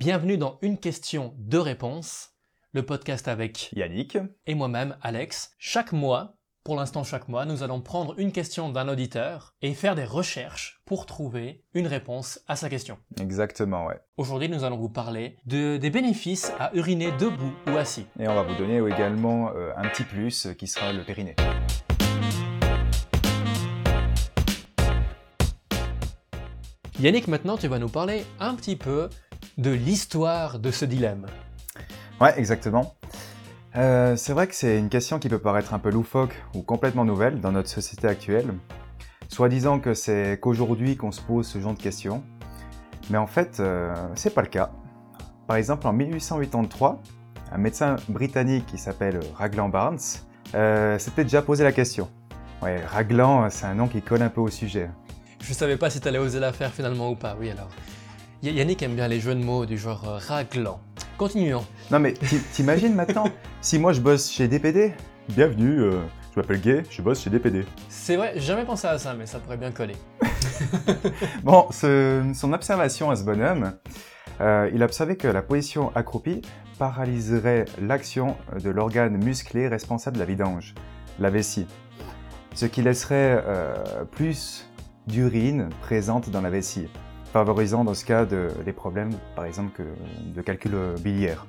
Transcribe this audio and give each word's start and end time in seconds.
Bienvenue 0.00 0.38
dans 0.38 0.56
Une 0.62 0.78
question, 0.78 1.34
deux 1.36 1.60
réponses, 1.60 2.30
le 2.72 2.82
podcast 2.86 3.28
avec 3.28 3.70
Yannick. 3.76 4.16
et 4.46 4.54
moi-même, 4.54 4.96
Alex. 5.02 5.50
Chaque 5.58 5.92
mois, 5.92 6.38
pour 6.64 6.76
l'instant 6.76 7.04
chaque 7.04 7.28
mois, 7.28 7.44
nous 7.44 7.62
allons 7.62 7.82
prendre 7.82 8.18
une 8.18 8.32
question 8.32 8.70
d'un 8.70 8.88
auditeur 8.88 9.54
et 9.60 9.74
faire 9.74 9.94
des 9.94 10.06
recherches 10.06 10.80
pour 10.86 11.04
trouver 11.04 11.66
une 11.74 11.86
réponse 11.86 12.40
à 12.48 12.56
sa 12.56 12.70
question. 12.70 12.96
Exactement, 13.20 13.84
ouais. 13.88 14.00
Aujourd'hui, 14.16 14.48
nous 14.48 14.64
allons 14.64 14.78
vous 14.78 14.88
parler 14.88 15.36
de, 15.44 15.76
des 15.76 15.90
bénéfices 15.90 16.50
à 16.58 16.70
uriner 16.72 17.12
debout 17.18 17.52
ou 17.66 17.76
assis. 17.76 18.06
Et 18.18 18.26
on 18.26 18.34
va 18.34 18.42
vous 18.42 18.56
donner 18.56 18.78
également 18.78 19.50
euh, 19.54 19.72
un 19.76 19.86
petit 19.90 20.04
plus 20.04 20.46
euh, 20.46 20.54
qui 20.54 20.66
sera 20.66 20.94
le 20.94 21.04
périnée. 21.04 21.36
Yannick, 26.98 27.28
maintenant, 27.28 27.58
tu 27.58 27.68
vas 27.68 27.78
nous 27.78 27.90
parler 27.90 28.24
un 28.38 28.54
petit 28.54 28.76
peu 28.76 29.10
de 29.60 29.70
l'histoire 29.70 30.58
de 30.58 30.70
ce 30.70 30.86
dilemme. 30.86 31.26
Ouais, 32.18 32.32
exactement. 32.38 32.94
Euh, 33.76 34.16
c'est 34.16 34.32
vrai 34.32 34.46
que 34.46 34.54
c'est 34.54 34.78
une 34.78 34.88
question 34.88 35.18
qui 35.18 35.28
peut 35.28 35.38
paraître 35.38 35.74
un 35.74 35.78
peu 35.78 35.90
loufoque 35.90 36.34
ou 36.54 36.62
complètement 36.62 37.04
nouvelle 37.04 37.40
dans 37.40 37.52
notre 37.52 37.68
société 37.68 38.08
actuelle. 38.08 38.54
Soit 39.28 39.50
disant 39.50 39.78
que 39.78 39.92
c'est 39.92 40.38
qu'aujourd'hui 40.40 40.96
qu'on 40.96 41.12
se 41.12 41.20
pose 41.20 41.46
ce 41.46 41.60
genre 41.60 41.74
de 41.74 41.78
questions. 41.78 42.22
Mais 43.10 43.18
en 43.18 43.26
fait, 43.26 43.60
euh, 43.60 43.94
c'est 44.14 44.34
pas 44.34 44.40
le 44.40 44.48
cas. 44.48 44.70
Par 45.46 45.56
exemple, 45.56 45.86
en 45.86 45.92
1883, 45.92 47.02
un 47.52 47.58
médecin 47.58 47.96
britannique 48.08 48.64
qui 48.64 48.78
s'appelle 48.78 49.20
Raglan 49.34 49.68
Barnes 49.68 49.98
euh, 50.54 50.98
s'était 50.98 51.24
déjà 51.24 51.42
posé 51.42 51.64
la 51.64 51.72
question. 51.72 52.08
Ouais, 52.62 52.82
Raglan, 52.84 53.50
c'est 53.50 53.66
un 53.66 53.74
nom 53.74 53.88
qui 53.88 54.00
colle 54.00 54.22
un 54.22 54.30
peu 54.30 54.40
au 54.40 54.48
sujet. 54.48 54.88
Je 55.42 55.52
savais 55.52 55.76
pas 55.76 55.90
si 55.90 56.00
t'allais 56.00 56.18
oser 56.18 56.40
la 56.40 56.52
faire 56.52 56.72
finalement 56.72 57.10
ou 57.10 57.14
pas, 57.14 57.36
oui 57.38 57.50
alors. 57.50 57.68
Y- 58.42 58.50
Yannick 58.52 58.82
aime 58.82 58.94
bien 58.94 59.08
les 59.08 59.20
jeux 59.20 59.34
de 59.34 59.42
mots 59.44 59.66
du 59.66 59.76
genre 59.78 60.02
euh, 60.08 60.18
raglan. 60.18 60.80
Continuons. 61.18 61.64
Non 61.90 61.98
mais 61.98 62.12
ti- 62.14 62.40
t'imagines 62.52 62.94
maintenant, 62.94 63.24
si 63.60 63.78
moi 63.78 63.92
je 63.92 64.00
bosse 64.00 64.30
chez 64.30 64.48
DPD 64.48 64.92
Bienvenue, 65.28 65.80
euh, 65.80 66.00
je 66.34 66.40
m'appelle 66.40 66.60
Gay, 66.60 66.82
je 66.90 67.02
bosse 67.02 67.22
chez 67.22 67.30
DPD. 67.30 67.64
C'est 67.88 68.16
vrai, 68.16 68.32
j'ai 68.34 68.40
jamais 68.40 68.64
pensé 68.64 68.86
à 68.88 68.98
ça, 68.98 69.14
mais 69.14 69.26
ça 69.26 69.38
pourrait 69.38 69.56
bien 69.58 69.70
coller. 69.70 69.96
Bon, 71.44 71.66
ce- 71.70 72.22
son 72.34 72.52
observation 72.52 73.10
à 73.10 73.16
ce 73.16 73.24
bonhomme, 73.24 73.72
euh, 74.40 74.70
il 74.74 74.82
a 74.82 74.86
observé 74.86 75.16
que 75.16 75.28
la 75.28 75.42
position 75.42 75.94
accroupie 75.94 76.42
paralyserait 76.78 77.66
l'action 77.80 78.36
de 78.62 78.70
l'organe 78.70 79.22
musclé 79.22 79.68
responsable 79.68 80.16
de 80.16 80.20
la 80.20 80.26
vidange, 80.26 80.74
la 81.18 81.30
vessie, 81.30 81.66
ce 82.54 82.66
qui 82.66 82.82
laisserait 82.82 83.42
euh, 83.46 84.04
plus 84.10 84.66
d'urine 85.06 85.68
présente 85.82 86.30
dans 86.30 86.40
la 86.40 86.50
vessie, 86.50 86.88
favorisant 87.32 87.84
dans 87.84 87.94
ce 87.94 88.04
cas 88.04 88.24
de, 88.24 88.48
des 88.64 88.72
problèmes, 88.72 89.12
par 89.36 89.44
exemple, 89.44 89.72
que- 89.72 90.32
de 90.34 90.42
calcul 90.42 90.74
euh, 90.74 90.94
biliaire. 90.96 91.46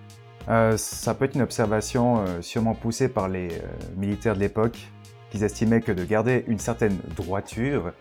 Euh, 0.49 0.75
ça 0.77 1.13
peut 1.13 1.25
être 1.25 1.35
une 1.35 1.41
observation 1.41 2.19
euh, 2.19 2.41
sûrement 2.41 2.73
poussée 2.73 3.09
par 3.09 3.27
les 3.29 3.49
militaires 3.95 4.35
de 4.35 4.39
l'époque, 4.39 4.77
qui 5.29 5.43
estimaient 5.43 5.81
que 5.81 5.91
de 5.91 6.03
garder 6.03 6.43
une 6.47 6.59
certaine 6.59 6.97
droiture 7.15 7.93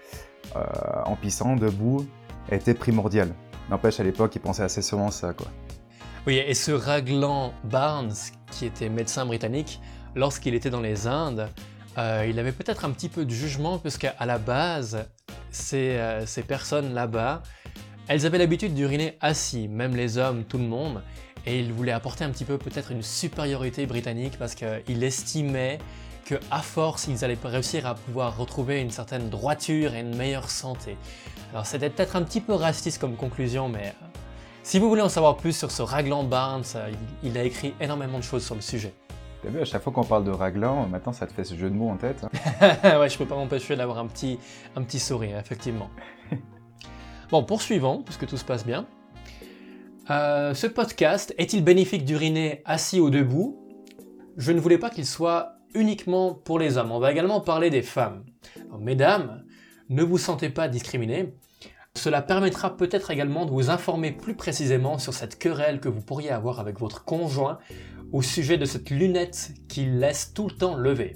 en 1.04 1.14
pissant 1.14 1.54
debout 1.54 2.04
était 2.50 2.74
primordial. 2.74 3.28
N'empêche, 3.68 4.00
à 4.00 4.02
l'époque, 4.02 4.34
ils 4.34 4.40
pensaient 4.40 4.64
assez 4.64 4.82
souvent 4.82 5.12
ça, 5.12 5.32
quoi. 5.32 5.46
Oui, 6.26 6.38
et 6.38 6.54
ce 6.54 6.72
Raglan 6.72 7.52
Barnes, 7.62 8.14
qui 8.50 8.66
était 8.66 8.88
médecin 8.88 9.26
britannique, 9.26 9.80
lorsqu'il 10.16 10.54
était 10.54 10.70
dans 10.70 10.80
les 10.80 11.06
Indes, 11.06 11.48
il 11.96 12.36
avait 12.38 12.50
peut-être 12.50 12.84
un 12.84 12.90
petit 12.90 13.08
peu 13.08 13.24
de 13.24 13.30
jugement, 13.30 13.78
puisqu'à 13.78 14.14
la 14.26 14.38
base, 14.38 15.06
ces, 15.52 16.00
ces 16.26 16.42
personnes 16.42 16.94
là-bas, 16.94 17.42
elles 18.10 18.26
avaient 18.26 18.38
l'habitude 18.38 18.74
d'uriner 18.74 19.16
assis, 19.20 19.68
même 19.68 19.94
les 19.94 20.18
hommes, 20.18 20.42
tout 20.42 20.58
le 20.58 20.64
monde, 20.64 21.00
et 21.46 21.60
il 21.60 21.72
voulait 21.72 21.92
apporter 21.92 22.24
un 22.24 22.30
petit 22.30 22.44
peu 22.44 22.58
peut-être 22.58 22.90
une 22.90 23.04
supériorité 23.04 23.86
britannique, 23.86 24.36
parce 24.36 24.56
qu'il 24.56 25.04
estimait 25.04 25.78
que 26.24 26.34
à 26.50 26.58
force, 26.58 27.06
ils 27.06 27.24
allaient 27.24 27.38
réussir 27.44 27.86
à 27.86 27.94
pouvoir 27.94 28.36
retrouver 28.36 28.80
une 28.80 28.90
certaine 28.90 29.30
droiture 29.30 29.94
et 29.94 30.00
une 30.00 30.16
meilleure 30.16 30.50
santé. 30.50 30.96
Alors 31.52 31.66
c'était 31.66 31.88
peut-être 31.88 32.16
un 32.16 32.22
petit 32.22 32.40
peu 32.40 32.52
raciste 32.52 33.00
comme 33.00 33.14
conclusion, 33.14 33.68
mais 33.68 33.86
euh, 33.86 34.06
si 34.64 34.80
vous 34.80 34.88
voulez 34.88 35.02
en 35.02 35.08
savoir 35.08 35.36
plus 35.36 35.56
sur 35.56 35.70
ce 35.70 35.82
Raglan 35.82 36.24
Barnes, 36.24 36.64
euh, 36.74 36.90
il, 37.22 37.30
il 37.30 37.38
a 37.38 37.44
écrit 37.44 37.74
énormément 37.80 38.18
de 38.18 38.24
choses 38.24 38.44
sur 38.44 38.56
le 38.56 38.60
sujet. 38.60 38.92
T'as 39.42 39.50
vu, 39.50 39.60
à 39.60 39.64
chaque 39.64 39.82
fois 39.82 39.92
qu'on 39.92 40.04
parle 40.04 40.24
de 40.24 40.32
raglan, 40.32 40.86
maintenant 40.88 41.12
ça 41.12 41.28
te 41.28 41.32
fait 41.32 41.44
ce 41.44 41.54
jeu 41.54 41.70
de 41.70 41.74
mots 41.74 41.90
en 41.90 41.96
tête. 41.96 42.24
hein. 42.24 42.98
ouais, 42.98 43.08
je 43.08 43.16
peux 43.16 43.24
pas 43.24 43.36
m'empêcher 43.36 43.76
d'avoir 43.76 43.98
un 43.98 44.06
petit, 44.06 44.38
un 44.76 44.82
petit 44.82 44.98
sourire, 44.98 45.38
effectivement. 45.38 45.88
Bon, 47.30 47.44
poursuivons, 47.44 48.02
puisque 48.02 48.26
tout 48.26 48.36
se 48.36 48.44
passe 48.44 48.66
bien. 48.66 48.86
Euh, 50.10 50.52
ce 50.52 50.66
podcast 50.66 51.32
est-il 51.38 51.62
bénéfique 51.62 52.04
d'uriner 52.04 52.60
assis 52.64 52.98
ou 52.98 53.08
debout? 53.08 53.56
Je 54.36 54.50
ne 54.50 54.58
voulais 54.58 54.78
pas 54.78 54.90
qu'il 54.90 55.06
soit 55.06 55.52
uniquement 55.74 56.34
pour 56.34 56.58
les 56.58 56.76
hommes. 56.76 56.90
On 56.90 56.98
va 56.98 57.12
également 57.12 57.40
parler 57.40 57.70
des 57.70 57.82
femmes. 57.82 58.24
Alors, 58.66 58.80
mesdames, 58.80 59.44
ne 59.90 60.02
vous 60.02 60.18
sentez 60.18 60.48
pas 60.48 60.66
discriminées. 60.66 61.32
Cela 61.94 62.20
permettra 62.20 62.76
peut-être 62.76 63.12
également 63.12 63.46
de 63.46 63.52
vous 63.52 63.70
informer 63.70 64.10
plus 64.10 64.34
précisément 64.34 64.98
sur 64.98 65.14
cette 65.14 65.38
querelle 65.38 65.78
que 65.78 65.88
vous 65.88 66.00
pourriez 66.00 66.30
avoir 66.30 66.58
avec 66.58 66.80
votre 66.80 67.04
conjoint 67.04 67.58
au 68.12 68.22
sujet 68.22 68.58
de 68.58 68.64
cette 68.64 68.90
lunette 68.90 69.52
qu'il 69.68 70.00
laisse 70.00 70.32
tout 70.34 70.48
le 70.48 70.56
temps 70.56 70.74
levée. 70.76 71.14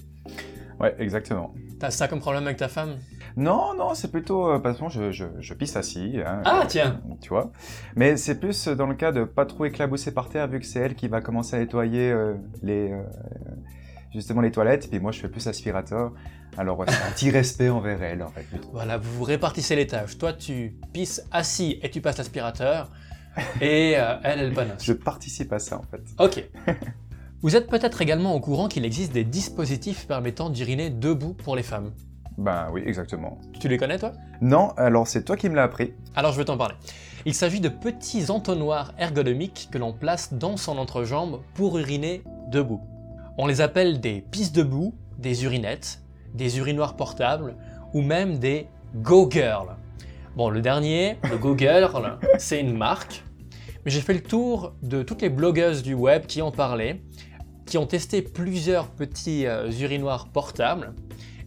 Ouais, 0.79 0.95
exactement. 1.01 1.55
T'as 1.81 1.91
ça 1.91 2.07
comme 2.07 2.21
problème 2.21 2.45
avec 2.45 2.59
ta 2.59 2.69
femme? 2.69 2.99
Non, 3.37 3.75
non, 3.77 3.95
c'est 3.95 4.11
plutôt 4.12 4.49
euh, 4.49 4.59
parce 4.61 4.77
que 4.77 4.83
moi, 4.83 4.91
je, 4.91 5.11
je, 5.11 5.25
je 5.41 5.55
pisse 5.55 5.75
assis. 5.77 6.19
hein, 6.25 6.43
Ah, 6.45 6.61
euh, 6.62 6.67
tiens. 6.69 7.00
Tu 7.21 7.28
vois. 7.31 7.50
Mais 7.97 8.17
c'est 8.17 8.39
plus 8.39 8.69
dans 8.69 8.87
le 8.87 8.95
cas 8.95 9.11
de 9.12 9.25
pas 9.25 9.45
trop 9.47 9.65
éclabousser 9.65 10.12
par 10.12 10.28
terre, 10.28 10.47
vu 10.49 10.61
que 10.61 10.67
c'est 10.67 10.78
elle 10.81 10.95
qui 10.95 11.09
va 11.09 11.21
commencer 11.21 11.56
à 11.56 11.59
nettoyer 11.59 12.12
euh, 12.12 12.34
les, 12.62 12.93
euh, 12.93 13.03
justement 14.12 14.41
les 14.41 14.50
toilettes, 14.53 14.87
et 14.87 14.89
puis 14.89 15.00
moi 15.00 15.11
je 15.11 15.21
fais 15.21 15.28
plus 15.28 15.47
aspirateur. 15.49 16.12
Alors 16.56 16.78
ouais, 16.78 16.87
c'est 16.89 17.03
un 17.03 17.11
petit 17.11 17.31
respect 17.31 17.69
envers 17.69 18.00
elle, 18.05 18.23
en 18.23 18.28
fait. 18.28 18.47
Voilà, 18.73 18.97
vous 18.99 19.12
vous 19.19 19.25
répartissez 19.25 19.75
les 19.75 19.89
tâches. 19.89 20.17
Toi, 20.19 20.33
tu 20.33 20.77
pisses 20.93 21.27
assis 21.33 21.81
et 21.83 21.91
tu 21.91 22.00
passes 22.00 22.19
l'aspirateur. 22.19 22.91
Et 23.61 23.91
elle, 23.93 24.39
elle 24.39 24.55
bonasse. 24.55 24.84
Je 24.84 24.93
participe 24.93 25.53
à 25.53 25.59
ça, 25.59 25.78
en 25.78 25.83
fait. 25.83 26.03
Ok. 26.21 26.49
Vous 27.43 27.56
êtes 27.56 27.67
peut-être 27.69 28.00
également 28.00 28.34
au 28.34 28.41
courant 28.41 28.69
qu'il 28.69 28.84
existe 28.87 29.12
des 29.12 29.25
dispositifs 29.25 30.06
permettant 30.06 30.49
d'uriner 30.49 30.89
debout 30.89 31.34
pour 31.34 31.56
les 31.56 31.65
femmes. 31.65 31.91
Ben 32.37 32.69
oui, 32.72 32.83
exactement. 32.84 33.39
Tu 33.61 33.69
les 33.69 33.78
connais, 33.78 33.99
toi? 33.99 34.12
Non, 34.41 34.71
alors 34.77 35.06
c'est 35.06 35.25
toi 35.25 35.37
qui 35.37 35.49
me 35.49 35.55
l'as 35.55 35.65
appris. 35.65 35.95
Alors 36.17 36.33
je 36.33 36.39
vais 36.39 36.45
t'en 36.45 36.56
parler. 36.56 36.75
Il 37.27 37.34
s'agit 37.34 37.61
de 37.61 37.69
petits 37.69 38.31
entonnoirs 38.31 38.93
ergonomiques 38.99 39.69
que 39.71 39.78
l'on 39.78 39.93
place 39.93 40.34
dans 40.34 40.56
son 40.56 40.77
entrejambe 40.78 41.41
pour 41.55 41.78
uriner 41.78 42.23
debout. 42.50 42.81
On 43.39 43.47
les 43.47 43.61
appelle 43.61 44.00
des 44.00 44.21
pistes 44.21 44.55
debout, 44.55 44.94
des 45.19 45.44
urinettes, 45.44 46.00
des 46.34 46.59
urinoirs 46.59 46.97
portables 46.97 47.56
ou 47.94 48.03
même 48.03 48.39
des 48.39 48.69
Go 48.97 49.28
Girl. 49.31 49.77
Bon, 50.37 50.50
le 50.50 50.61
dernier, 50.61 51.17
le 51.31 51.39
Go 51.39 51.56
Girl, 51.56 52.19
c'est 52.39 52.61
une 52.61 52.77
marque, 52.77 53.25
mais 53.84 53.91
j'ai 53.91 54.00
fait 54.00 54.15
le 54.15 54.23
tour 54.23 54.75
de 54.83 55.03
toutes 55.03 55.23
les 55.23 55.31
blogueuses 55.31 55.83
du 55.83 55.94
web 55.94 56.27
qui 56.27 56.43
en 56.43 56.50
parlaient, 56.50 57.00
qui 57.67 57.78
ont 57.78 57.87
testé 57.87 58.23
plusieurs 58.23 58.89
petits 58.89 59.47
euh, 59.47 59.71
urinoirs 59.71 60.28
portables, 60.28 60.94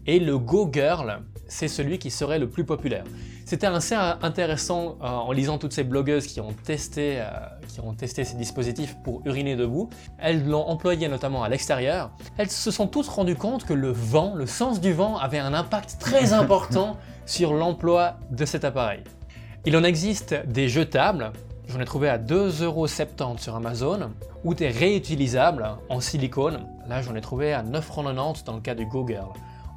et 0.08 0.20
le 0.20 0.38
Go 0.40 0.70
Girl, 0.72 1.20
c'est 1.48 1.68
celui 1.68 2.00
qui 2.00 2.10
serait 2.10 2.40
le 2.40 2.50
plus 2.50 2.66
populaire. 2.66 3.04
C'était 3.46 3.68
assez 3.68 3.96
intéressant 3.96 4.98
euh, 5.02 5.08
en 5.08 5.32
lisant 5.32 5.58
toutes 5.58 5.74
ces 5.74 5.84
blogueuses 5.84 6.28
qui 6.28 6.42
ont 6.42 6.54
testé, 6.66 7.20
euh, 7.20 7.26
qui 7.68 7.80
ont 7.80 7.94
testé 7.94 8.24
ces 8.24 8.36
dispositifs 8.36 8.98
pour 9.04 9.22
uriner 9.26 9.56
debout. 9.56 9.90
Elles 10.18 10.46
l'ont 10.46 10.68
employé 10.68 11.08
notamment 11.08 11.44
à 11.44 11.50
l'extérieur. 11.50 12.12
Elles 12.38 12.50
se 12.50 12.72
sont 12.72 12.88
toutes 12.88 13.08
rendues 13.08 13.36
compte 13.36 13.66
que 13.66 13.74
le 13.74 13.92
vent, 13.92 14.34
le 14.36 14.48
sens 14.48 14.82
du 14.82 14.92
vent, 14.92 15.18
avait 15.18 15.40
un 15.40 15.54
impact 15.54 15.98
très 16.00 16.34
important 16.34 16.98
sur 17.26 17.54
l'emploi 17.54 18.18
de 18.32 18.46
cet 18.46 18.66
appareil. 18.66 19.04
Il 19.66 19.76
en 19.76 19.84
existe 19.84 20.36
des 20.48 20.70
jetables, 20.70 21.32
j'en 21.68 21.80
ai 21.80 21.86
trouvé 21.86 22.10
à 22.10 22.18
2,70€ 22.18 23.40
sur 23.40 23.56
Amazon, 23.56 24.12
ou 24.44 24.54
des 24.54 24.70
réutilisables 24.70 25.70
en 25.90 26.00
silicone. 26.00 26.66
Là, 26.88 27.02
j'en 27.02 27.16
ai 27.16 27.22
trouvé 27.22 27.54
à 27.54 27.64
9,90€ 27.64 28.46
dans 28.46 28.56
le 28.56 28.62
cas 28.62 28.76
du 28.76 28.86
Go 28.86 29.06
Girl. 29.06 29.28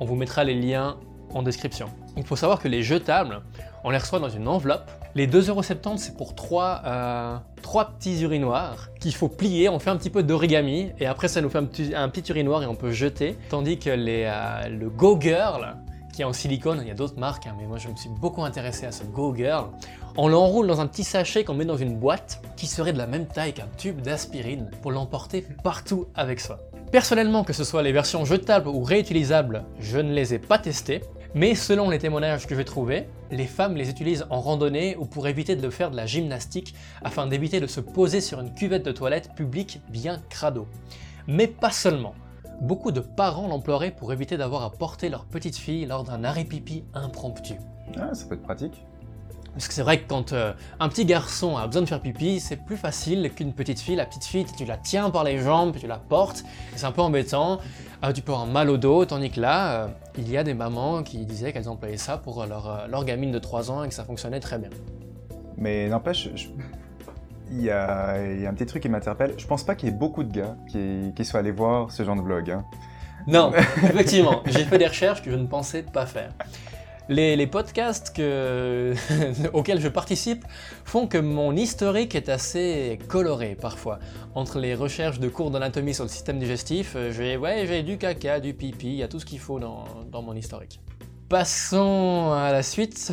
On 0.01 0.07
vous 0.07 0.17
mettra 0.17 0.45
les 0.45 0.55
liens 0.55 0.97
en 1.35 1.43
description. 1.43 1.87
Il 2.17 2.25
faut 2.25 2.37
savoir 2.37 2.61
que 2.61 2.69
les 2.69 2.83
jetables, 2.83 3.43
on 3.85 3.91
les 3.91 3.99
reçoit 3.99 4.19
dans 4.19 4.31
une 4.31 4.49
enveloppe. 4.49 4.91
Les 5.15 5.27
2,70€, 5.27 5.99
c'est 5.99 6.17
pour 6.17 6.35
trois, 6.35 6.83
euh, 6.85 7.37
trois 7.63 7.91
petits 7.91 8.23
urinoirs 8.23 8.89
qu'il 9.01 9.15
faut 9.15 9.29
plier. 9.29 9.69
On 9.69 9.79
fait 9.79 9.91
un 9.91 9.97
petit 9.97 10.11
peu 10.11 10.23
d'origami 10.23 10.91
et 10.99 11.07
après, 11.07 11.29
ça 11.29 11.41
nous 11.41 11.51
fait 11.51 11.59
un 11.59 12.09
petit, 12.09 12.31
urinoir 12.31 12.63
et 12.63 12.67
on 12.67 12.75
peut 12.75 12.91
jeter. 12.91 13.37
Tandis 13.49 13.79
que 13.79 13.91
euh, 13.91 14.69
le 14.69 14.91
Go 14.91 15.19
Girl, 15.21 15.77
qui 16.13 16.23
est 16.23 16.25
en 16.25 16.33
silicone, 16.33 16.79
il 16.83 16.89
y 16.89 16.91
a 16.91 16.95
d'autres 16.95 17.19
marques, 17.19 17.47
hein, 17.47 17.55
mais 17.59 17.67
moi 17.67 17.79
je 17.79 17.89
me 17.89 17.97
suis 17.97 18.11
beaucoup 18.11 18.43
intéressé 18.43 18.87
à 18.87 18.93
ce 18.93 19.05
Go 19.05 19.35
Girl. 19.37 19.67
On 20.17 20.29
l'enroule 20.29 20.67
dans 20.67 20.81
un 20.81 20.87
petit 20.87 21.05
sachet 21.05 21.45
qu'on 21.45 21.55
met 21.55 21.65
dans 21.65 21.77
une 21.77 21.97
boîte 21.97 22.43
qui 22.57 22.67
serait 22.67 22.93
de 22.93 22.99
la 22.99 23.07
même 23.07 23.27
taille 23.27 23.53
qu'un 23.53 23.69
tube 23.77 24.01
d'aspirine 24.01 24.71
pour 24.83 24.93
l'emporter 24.93 25.47
partout 25.63 26.07
avec 26.15 26.41
soi. 26.41 26.59
Personnellement, 26.93 27.45
que 27.45 27.53
ce 27.53 27.63
soit 27.63 27.85
les 27.85 27.93
versions 27.93 28.25
jetables 28.25 28.69
ou 28.69 28.83
réutilisables, 28.83 29.65
je 29.79 29.99
ne 29.99 30.13
les 30.13 30.35
ai 30.35 30.39
pas 30.41 30.59
testées, 30.59 31.03
Mais 31.33 31.55
selon 31.55 31.91
les 31.91 32.01
témoignages 32.01 32.49
que 32.49 32.57
j'ai 32.57 32.65
trouvés, 32.65 33.07
les 33.31 33.47
femmes 33.47 33.77
les 33.77 33.89
utilisent 33.89 34.27
en 34.31 34.41
randonnée 34.41 34.97
ou 34.97 35.07
pour 35.07 35.29
éviter 35.29 35.55
de 35.55 35.71
faire 35.71 35.93
de 35.93 35.97
la 35.97 36.05
gymnastique 36.05 36.75
afin 37.05 37.29
d'éviter 37.29 37.61
de 37.61 37.69
se 37.69 37.79
poser 37.79 38.21
sur 38.21 38.41
une 38.41 38.53
cuvette 38.53 38.85
de 38.85 38.91
toilette 38.91 39.33
publique 39.37 39.81
bien 39.91 40.21
crado. 40.29 40.67
Mais 41.29 41.47
pas 41.47 41.71
seulement. 41.71 42.17
Beaucoup 42.61 42.91
de 42.91 42.99
parents 42.99 43.47
l'emploieraient 43.47 43.93
pour 43.93 44.13
éviter 44.13 44.37
d'avoir 44.37 44.65
à 44.65 44.71
porter 44.71 45.09
leur 45.09 45.25
petite 45.25 45.57
fille 45.57 45.87
lors 45.87 46.03
d'un 46.03 46.25
arrêt 46.25 46.49
impromptu. 46.95 47.55
Ah, 47.97 48.13
ça 48.13 48.27
peut 48.27 48.35
être 48.35 48.43
pratique. 48.43 48.85
Parce 49.55 49.67
que 49.69 49.75
c'est 49.75 49.83
vrai 49.83 50.01
que 50.01 50.09
quand 50.09 50.33
euh, 50.33 50.53
un 50.79 50.89
petit 50.89 51.05
garçon 51.05 51.57
a 51.57 51.67
besoin 51.67 51.83
de 51.83 51.87
faire 51.89 52.01
pipi, 52.01 52.39
c'est 52.41 52.57
plus 52.57 52.77
facile 52.77 53.31
qu'une 53.35 53.53
petite 53.53 53.81
fille. 53.81 53.97
La 53.97 54.07
petite 54.07 54.25
fille, 54.25 54.47
tu 54.57 54.65
la 54.65 54.77
tiens 54.77 55.11
par 55.11 55.25
les 55.25 55.39
jambes, 55.39 55.73
puis 55.73 55.81
tu 55.81 55.87
la 55.87 55.99
portes, 55.99 56.45
c'est 56.77 56.87
un 56.87 56.93
peu 56.93 57.03
embêtant. 57.03 57.59
Euh, 58.05 58.13
tu 58.13 58.23
peux 58.23 58.33
avoir 58.33 58.47
mal 58.47 58.71
au 58.71 58.77
dos, 58.79 59.05
tandis 59.05 59.31
que 59.31 59.41
là, 59.41 59.73
euh, 59.85 59.89
il 60.17 60.31
y 60.31 60.39
a 60.39 60.45
des 60.45 60.55
mamans 60.55 61.03
qui 61.03 61.19
disaient 61.27 61.53
qu'elles 61.53 61.69
employaient 61.69 61.97
ça 61.99 62.17
pour 62.17 62.47
leur, 62.47 62.87
leur 62.89 63.05
gamine 63.05 63.33
de 63.33 63.39
3 63.39 63.71
ans 63.71 63.83
et 63.85 63.89
que 63.89 63.95
ça 63.95 64.05
fonctionnait 64.05 64.41
très 64.41 64.59
bien. 64.59 64.71
Mais 65.59 65.89
n'empêche, 65.89 66.31
je- 66.35 66.49
il 67.51 67.63
y, 67.63 67.71
a, 67.71 68.23
il 68.33 68.41
y 68.41 68.47
a 68.47 68.49
un 68.51 68.55
petit 68.55 68.65
truc 68.67 68.81
qui 68.83 68.89
m'interpelle. 68.89 69.35
Je 69.37 69.47
pense 69.47 69.65
pas 69.65 69.75
qu'il 69.75 69.89
y 69.89 69.93
ait 69.93 69.95
beaucoup 69.97 70.23
de 70.23 70.33
gars 70.33 70.57
qui, 70.71 71.13
qui 71.17 71.25
soient 71.25 71.41
allés 71.41 71.51
voir 71.51 71.91
ce 71.91 72.05
genre 72.05 72.15
de 72.17 72.23
vlog. 72.23 72.51
hein. 72.53 72.65
Non, 73.27 73.53
effectivement, 73.83 74.43
j'ai 74.47 74.65
fait 74.65 74.79
des 74.79 74.87
recherches 74.87 75.21
que 75.21 75.31
je 75.33 75.37
ne 75.37 75.47
pensais 75.47 75.83
pas 75.83 76.07
faire. 76.07 76.31
Les, 77.11 77.47
podcasts 77.49 78.15
que- 78.15 78.95
auxquels 79.53 79.81
je 79.81 79.89
participe 79.89 80.45
font 80.85 81.09
que 81.09 81.19
mon 81.19 81.57
historique 81.57 82.15
est 82.15 82.29
assez 82.29 83.01
coloré 83.09 83.57
parfois. 83.61 83.99
Entre 84.37 84.61
les 84.61 84.77
recherches 84.77 85.19
de 85.19 85.29
cours 85.29 85.51
d'anatomie 85.51 85.93
sur 85.93 86.05
le 86.05 86.09
système 86.09 86.39
digestif, 86.39 86.95
euh, 86.95 87.11
j'ai 87.11 87.37
ouais, 87.37 87.83
du 87.83 87.99
caca, 87.99 88.39
du 88.39 88.55
pipi, 88.55 88.87
il 88.87 88.95
y 88.95 89.03
a 89.03 89.09
tout 89.09 89.19
ce 89.19 89.27
qu'il 89.27 89.41
faut 89.41 89.59
dans, 89.59 89.85
dans 90.13 90.23
mon 90.23 90.35
historique. 90.35 90.81
Passons 91.29 92.31
à 92.33 92.53
la 92.53 92.63
suite. 92.63 93.13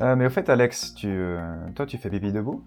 Euh, 0.00 0.16
mais 0.16 0.24
au 0.26 0.30
fait, 0.30 0.48
Alex, 0.48 0.94
tu, 0.94 1.08
euh, 1.08 1.54
toi, 1.74 1.84
tu 1.84 1.98
fais 1.98 2.08
pipi 2.08 2.32
debout 2.32 2.64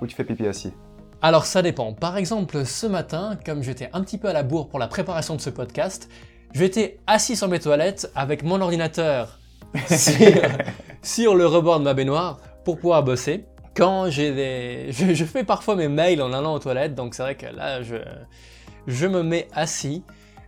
ou 0.00 0.06
tu 0.06 0.14
fais 0.14 0.24
pipi 0.24 0.46
assis? 0.46 0.72
Alors 1.20 1.46
ça 1.46 1.62
dépend. 1.62 1.92
Par 1.94 2.16
exemple, 2.16 2.64
ce 2.64 2.86
matin, 2.86 3.36
comme 3.44 3.62
j'étais 3.62 3.90
un 3.92 4.02
petit 4.02 4.18
peu 4.18 4.28
à 4.28 4.32
la 4.32 4.44
bourre 4.44 4.68
pour 4.68 4.78
la 4.78 4.86
préparation 4.86 5.34
de 5.34 5.40
ce 5.40 5.50
podcast, 5.50 6.08
j'étais 6.52 7.00
assis 7.08 7.34
sur 7.34 7.48
mes 7.48 7.58
toilettes 7.58 8.10
avec 8.14 8.44
mon 8.44 8.60
ordinateur 8.60 9.40
sur, 9.88 10.42
sur 11.02 11.34
le 11.34 11.46
rebord 11.46 11.80
de 11.80 11.84
ma 11.84 11.94
baignoire 11.94 12.38
pour 12.64 12.78
pouvoir 12.78 13.02
bosser. 13.02 13.46
Quand 13.74 14.10
j'ai 14.10 14.32
des... 14.32 14.92
Je, 14.92 15.24
fais 15.24 15.42
parfois 15.42 15.74
mes 15.74 15.88
mails 15.88 16.22
en 16.22 16.32
allant 16.32 16.54
aux 16.54 16.58
toilettes, 16.60 16.94
donc 16.94 17.14
c'est 17.14 17.22
vrai 17.22 17.34
que 17.34 17.46
là, 17.46 17.82
je, 17.82 17.96
je 18.86 19.06
me 19.06 19.22
mets 19.22 19.48
assis. 19.52 20.04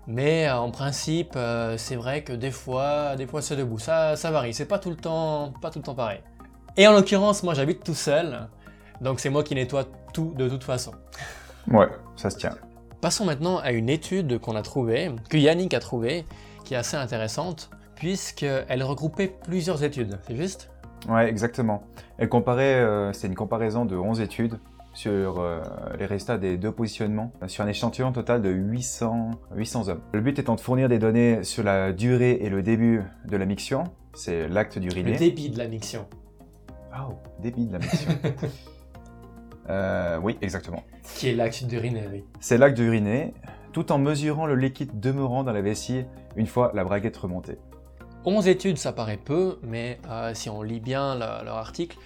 Mais 0.06 0.48
euh, 0.48 0.56
en 0.56 0.70
principe, 0.70 1.32
euh, 1.34 1.76
c'est 1.78 1.96
vrai 1.96 2.22
que 2.22 2.32
des 2.32 2.50
fois, 2.50 3.16
des 3.16 3.26
fois 3.26 3.42
c'est 3.42 3.56
debout. 3.56 3.78
Ça, 3.78 4.14
ça 4.16 4.30
varie. 4.30 4.54
C'est 4.54 4.66
pas 4.66 4.78
tout 4.78 4.90
le 4.90 4.96
temps, 4.96 5.52
pas 5.60 5.70
tout 5.70 5.80
le 5.80 5.84
temps 5.84 5.94
pareil. 5.94 6.20
Et 6.76 6.86
en 6.86 6.92
l'occurrence, 6.92 7.42
moi 7.42 7.54
j'habite 7.54 7.82
tout 7.84 7.94
seul, 7.94 8.48
donc 9.00 9.18
c'est 9.20 9.30
moi 9.30 9.42
qui 9.42 9.54
nettoie 9.54 9.84
tout 10.12 10.34
de 10.36 10.48
toute 10.48 10.64
façon. 10.64 10.92
Ouais, 11.70 11.88
ça 12.16 12.30
se 12.30 12.38
tient. 12.38 12.54
Passons 13.00 13.24
maintenant 13.24 13.58
à 13.58 13.72
une 13.72 13.88
étude 13.88 14.38
qu'on 14.38 14.56
a 14.56 14.62
trouvée, 14.62 15.10
que 15.30 15.38
Yannick 15.38 15.72
a 15.74 15.80
trouvée, 15.80 16.24
qui 16.64 16.74
est 16.74 16.76
assez 16.76 16.96
intéressante, 16.96 17.70
puisqu'elle 17.94 18.82
regroupait 18.82 19.32
plusieurs 19.44 19.82
études, 19.82 20.18
c'est 20.26 20.36
juste? 20.36 20.70
Ouais, 21.08 21.28
exactement. 21.28 21.82
Elle 22.18 22.28
comparait, 22.28 22.74
euh, 22.74 23.12
c'est 23.12 23.26
une 23.26 23.34
comparaison 23.34 23.84
de 23.86 23.96
11 23.96 24.20
études 24.20 24.58
sur 24.92 25.40
euh, 25.40 25.62
les 25.98 26.06
résultats 26.06 26.36
des 26.36 26.56
deux 26.56 26.72
positionnements 26.72 27.32
sur 27.46 27.64
un 27.64 27.68
échantillon 27.68 28.12
total 28.12 28.42
de 28.42 28.50
800, 28.50 29.30
800 29.54 29.88
hommes. 29.88 30.00
Le 30.12 30.20
but 30.20 30.38
étant 30.38 30.56
de 30.56 30.60
fournir 30.60 30.88
des 30.88 30.98
données 30.98 31.42
sur 31.44 31.62
la 31.62 31.92
durée 31.92 32.38
et 32.42 32.50
le 32.50 32.62
début 32.62 33.02
de 33.24 33.36
la 33.36 33.46
miction, 33.46 33.84
c'est 34.14 34.48
l'acte 34.48 34.78
d'uriner. 34.78 35.12
Le 35.12 35.18
débit 35.18 35.48
de 35.48 35.58
la 35.58 35.68
miction. 35.68 36.06
Oh, 36.92 37.14
débit 37.40 37.66
de 37.66 37.72
la 37.72 37.78
miction. 37.78 38.10
Euh, 39.70 40.18
oui, 40.22 40.36
exactement. 40.42 40.82
Qui 41.16 41.28
est 41.28 41.34
l'acte 41.34 41.64
d'uriner, 41.64 42.02
oui. 42.12 42.24
C'est 42.40 42.58
l'acte 42.58 42.76
d'uriner, 42.76 43.32
tout 43.72 43.92
en 43.92 43.98
mesurant 43.98 44.46
le 44.46 44.56
liquide 44.56 44.98
demeurant 44.98 45.44
dans 45.44 45.52
la 45.52 45.62
vessie 45.62 46.04
une 46.36 46.46
fois 46.46 46.72
la 46.74 46.84
braguette 46.84 47.16
remontée. 47.16 47.56
11 48.24 48.48
études, 48.48 48.76
ça 48.78 48.92
paraît 48.92 49.16
peu, 49.16 49.58
mais 49.62 49.98
euh, 50.10 50.32
si 50.34 50.50
on 50.50 50.62
lit 50.62 50.80
bien 50.80 51.14
le- 51.14 51.44
leur 51.44 51.56
article, 51.56 51.96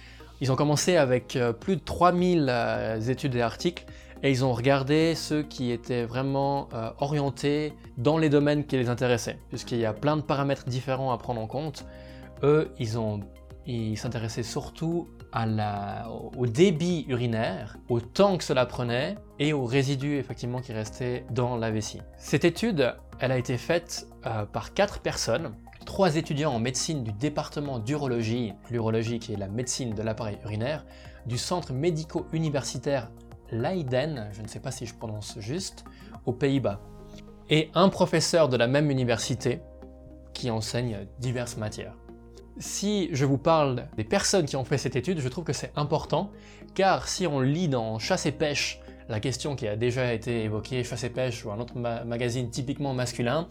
ils 0.41 0.51
ont 0.51 0.55
commencé 0.55 0.95
avec 0.95 1.35
euh, 1.35 1.51
plus 1.53 1.75
de 1.77 1.81
3000 1.81 2.47
euh, 2.49 2.99
études 3.01 3.35
et 3.35 3.41
articles, 3.41 3.85
et 4.23 4.29
ils 4.29 4.45
ont 4.45 4.53
regardé 4.53 5.13
ceux 5.15 5.43
qui 5.43 5.71
étaient 5.71 6.05
vraiment 6.05 6.69
orientés 6.99 7.73
dans 7.97 8.17
les 8.17 8.29
domaines 8.29 8.63
qui 8.65 8.77
les 8.77 8.89
intéressaient, 8.89 9.37
puisqu'il 9.49 9.77
y 9.77 9.85
a 9.85 9.93
plein 9.93 10.15
de 10.17 10.21
paramètres 10.21 10.65
différents 10.65 11.11
à 11.11 11.17
prendre 11.17 11.41
en 11.41 11.47
compte. 11.47 11.85
Eux, 12.41 12.71
ils 12.79 12.97
ont 12.97 13.19
ils 13.67 13.97
s'intéressaient 13.97 14.41
surtout 14.43 15.07
au 16.35 16.47
débit 16.47 17.05
urinaire, 17.07 17.77
au 17.89 17.99
temps 17.99 18.37
que 18.37 18.43
cela 18.43 18.65
prenait 18.65 19.15
et 19.39 19.53
aux 19.53 19.65
résidus 19.65 20.17
effectivement 20.17 20.61
qui 20.61 20.71
restaient 20.71 21.25
dans 21.31 21.57
la 21.57 21.71
vessie. 21.71 22.01
Cette 22.17 22.45
étude, 22.45 22.95
elle 23.19 23.31
a 23.31 23.37
été 23.37 23.57
faite 23.57 24.07
euh, 24.25 24.45
par 24.45 24.73
quatre 24.73 24.99
personnes, 24.99 25.53
trois 25.85 26.15
étudiants 26.15 26.53
en 26.53 26.59
médecine 26.59 27.03
du 27.03 27.11
département 27.11 27.79
d'urologie, 27.79 28.53
l'urologie 28.71 29.19
qui 29.19 29.33
est 29.33 29.37
la 29.37 29.47
médecine 29.47 29.93
de 29.93 30.01
l'appareil 30.01 30.37
urinaire, 30.43 30.85
du 31.25 31.37
centre 31.37 31.73
médico-universitaire 31.73 33.09
Leiden, 33.51 34.29
je 34.31 34.41
ne 34.41 34.47
sais 34.47 34.59
pas 34.59 34.71
si 34.71 34.85
je 34.85 34.95
prononce 34.95 35.39
juste, 35.39 35.85
aux 36.25 36.33
Pays-Bas, 36.33 36.79
et 37.49 37.69
un 37.75 37.89
professeur 37.89 38.49
de 38.49 38.57
la 38.57 38.67
même 38.67 38.89
université 38.89 39.61
qui 40.33 40.49
enseigne 40.49 41.07
diverses 41.19 41.57
matières. 41.57 41.95
Si 42.57 43.09
je 43.11 43.25
vous 43.25 43.37
parle 43.37 43.87
des 43.97 44.05
personnes 44.05 44.45
qui 44.45 44.55
ont 44.55 44.63
fait 44.63 44.77
cette 44.77 44.95
étude, 44.95 45.19
je 45.19 45.27
trouve 45.27 45.43
que 45.43 45.53
c'est 45.53 45.71
important, 45.75 46.31
car 46.73 47.07
si 47.09 47.27
on 47.27 47.41
lit 47.41 47.67
dans 47.67 47.99
Chasse 47.99 48.25
et 48.25 48.31
Pêche 48.31 48.79
la 49.09 49.19
question 49.19 49.55
qui 49.55 49.67
a 49.67 49.75
déjà 49.75 50.13
été 50.13 50.43
évoquée, 50.45 50.83
Chasse 50.83 51.03
et 51.03 51.09
Pêche 51.09 51.43
ou 51.45 51.51
un 51.51 51.59
autre 51.59 51.77
ma- 51.77 52.03
magazine 52.05 52.49
typiquement 52.49 52.93
masculin, 52.93 53.47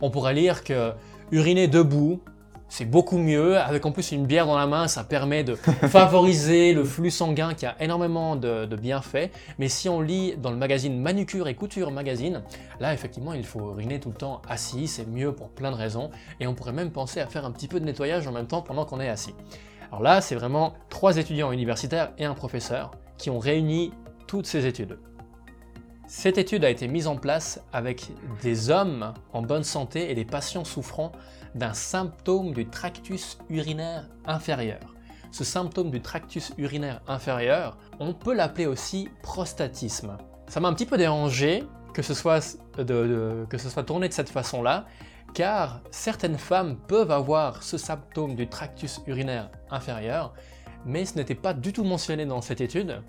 on 0.00 0.10
pourrait 0.10 0.34
lire 0.34 0.64
que 0.64 0.92
uriner 1.30 1.68
debout, 1.68 2.20
c'est 2.68 2.84
beaucoup 2.84 3.18
mieux, 3.18 3.58
avec 3.58 3.84
en 3.86 3.92
plus 3.92 4.12
une 4.12 4.26
bière 4.26 4.46
dans 4.46 4.56
la 4.56 4.66
main, 4.66 4.88
ça 4.88 5.04
permet 5.04 5.44
de 5.44 5.54
favoriser 5.88 6.72
le 6.72 6.84
flux 6.84 7.10
sanguin 7.10 7.54
qui 7.54 7.66
a 7.66 7.74
énormément 7.80 8.36
de, 8.36 8.66
bienfaits, 8.76 9.30
mais 9.58 9.68
si 9.68 9.88
on 9.88 10.00
lit 10.00 10.34
dans 10.36 10.50
le 10.50 10.56
magazine 10.56 11.00
Manucure 11.00 11.48
et 11.48 11.54
Couture 11.54 11.90
Magazine, 11.90 12.42
là 12.80 12.94
effectivement 12.94 13.32
il 13.32 13.44
faut 13.44 13.70
uriner 13.72 13.98
tout 13.98 14.10
le 14.10 14.14
temps 14.14 14.42
assis, 14.48 14.86
c'est 14.86 15.06
mieux 15.06 15.32
pour 15.32 15.48
plein 15.48 15.70
de 15.70 15.76
raisons, 15.76 16.10
et 16.40 16.46
on 16.46 16.54
pourrait 16.54 16.72
même 16.72 16.90
penser 16.90 17.20
à 17.20 17.26
faire 17.26 17.44
un 17.44 17.50
petit 17.50 17.68
peu 17.68 17.80
de 17.80 17.84
nettoyage 17.84 18.26
en 18.26 18.32
même 18.32 18.46
temps 18.46 18.62
pendant 18.62 18.84
qu'on 18.84 19.00
est 19.00 19.08
assis. 19.08 19.34
Alors 19.90 20.02
là, 20.02 20.20
c'est 20.20 20.34
vraiment 20.34 20.74
trois 20.90 21.16
étudiants 21.16 21.50
universitaires 21.50 22.12
et 22.18 22.26
un 22.26 22.34
professeur 22.34 22.90
qui 23.16 23.30
ont 23.30 23.38
réuni 23.38 23.92
toutes 24.26 24.46
ces 24.46 24.66
études. 24.66 24.98
Cette 26.10 26.38
étude 26.38 26.64
a 26.64 26.70
été 26.70 26.88
mise 26.88 27.06
en 27.06 27.16
place 27.16 27.60
avec 27.70 28.08
des 28.40 28.70
hommes 28.70 29.12
en 29.34 29.42
bonne 29.42 29.62
santé 29.62 30.10
et 30.10 30.14
des 30.14 30.24
patients 30.24 30.64
souffrant 30.64 31.12
d'un 31.54 31.74
symptôme 31.74 32.54
du 32.54 32.66
tractus 32.66 33.36
urinaire 33.50 34.08
inférieur. 34.24 34.80
Ce 35.32 35.44
symptôme 35.44 35.90
du 35.90 36.00
tractus 36.00 36.54
urinaire 36.56 37.02
inférieur, 37.08 37.76
on 38.00 38.14
peut 38.14 38.32
l'appeler 38.32 38.64
aussi 38.64 39.10
prostatisme. 39.22 40.16
Ça 40.46 40.60
m'a 40.60 40.68
un 40.68 40.72
petit 40.72 40.86
peu 40.86 40.96
dérangé 40.96 41.64
que 41.92 42.00
ce 42.00 42.14
soit, 42.14 42.58
que 42.78 43.58
ce 43.58 43.68
soit 43.68 43.84
tourné 43.84 44.08
de 44.08 44.14
cette 44.14 44.30
façon-là, 44.30 44.86
car 45.34 45.82
certaines 45.90 46.38
femmes 46.38 46.78
peuvent 46.88 47.10
avoir 47.10 47.62
ce 47.62 47.76
symptôme 47.76 48.34
du 48.34 48.48
tractus 48.48 49.02
urinaire 49.06 49.50
inférieur, 49.70 50.32
mais 50.86 51.04
ce 51.04 51.16
n'était 51.16 51.34
pas 51.34 51.52
du 51.52 51.74
tout 51.74 51.84
mentionné 51.84 52.24
dans 52.24 52.40
cette 52.40 52.62
étude, 52.62 53.02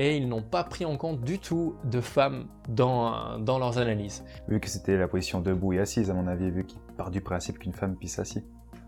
et 0.00 0.16
ils 0.16 0.26
n'ont 0.26 0.42
pas 0.42 0.64
pris 0.64 0.86
en 0.86 0.96
compte 0.96 1.20
du 1.20 1.38
tout 1.38 1.76
de 1.84 2.00
femmes 2.00 2.46
dans, 2.70 3.38
dans 3.38 3.58
leurs 3.58 3.76
analyses. 3.76 4.24
Vu 4.48 4.58
que 4.58 4.68
c'était 4.68 4.96
la 4.96 5.06
position 5.06 5.42
debout 5.42 5.74
et 5.74 5.78
assise, 5.78 6.10
à 6.10 6.14
mon 6.14 6.26
avis, 6.26 6.50
vu 6.50 6.64
qu'il 6.64 6.80
part 6.96 7.10
du 7.10 7.20
principe 7.20 7.58
qu'une 7.58 7.74
femme 7.74 7.96
pisse 7.96 8.18
assis. 8.18 8.42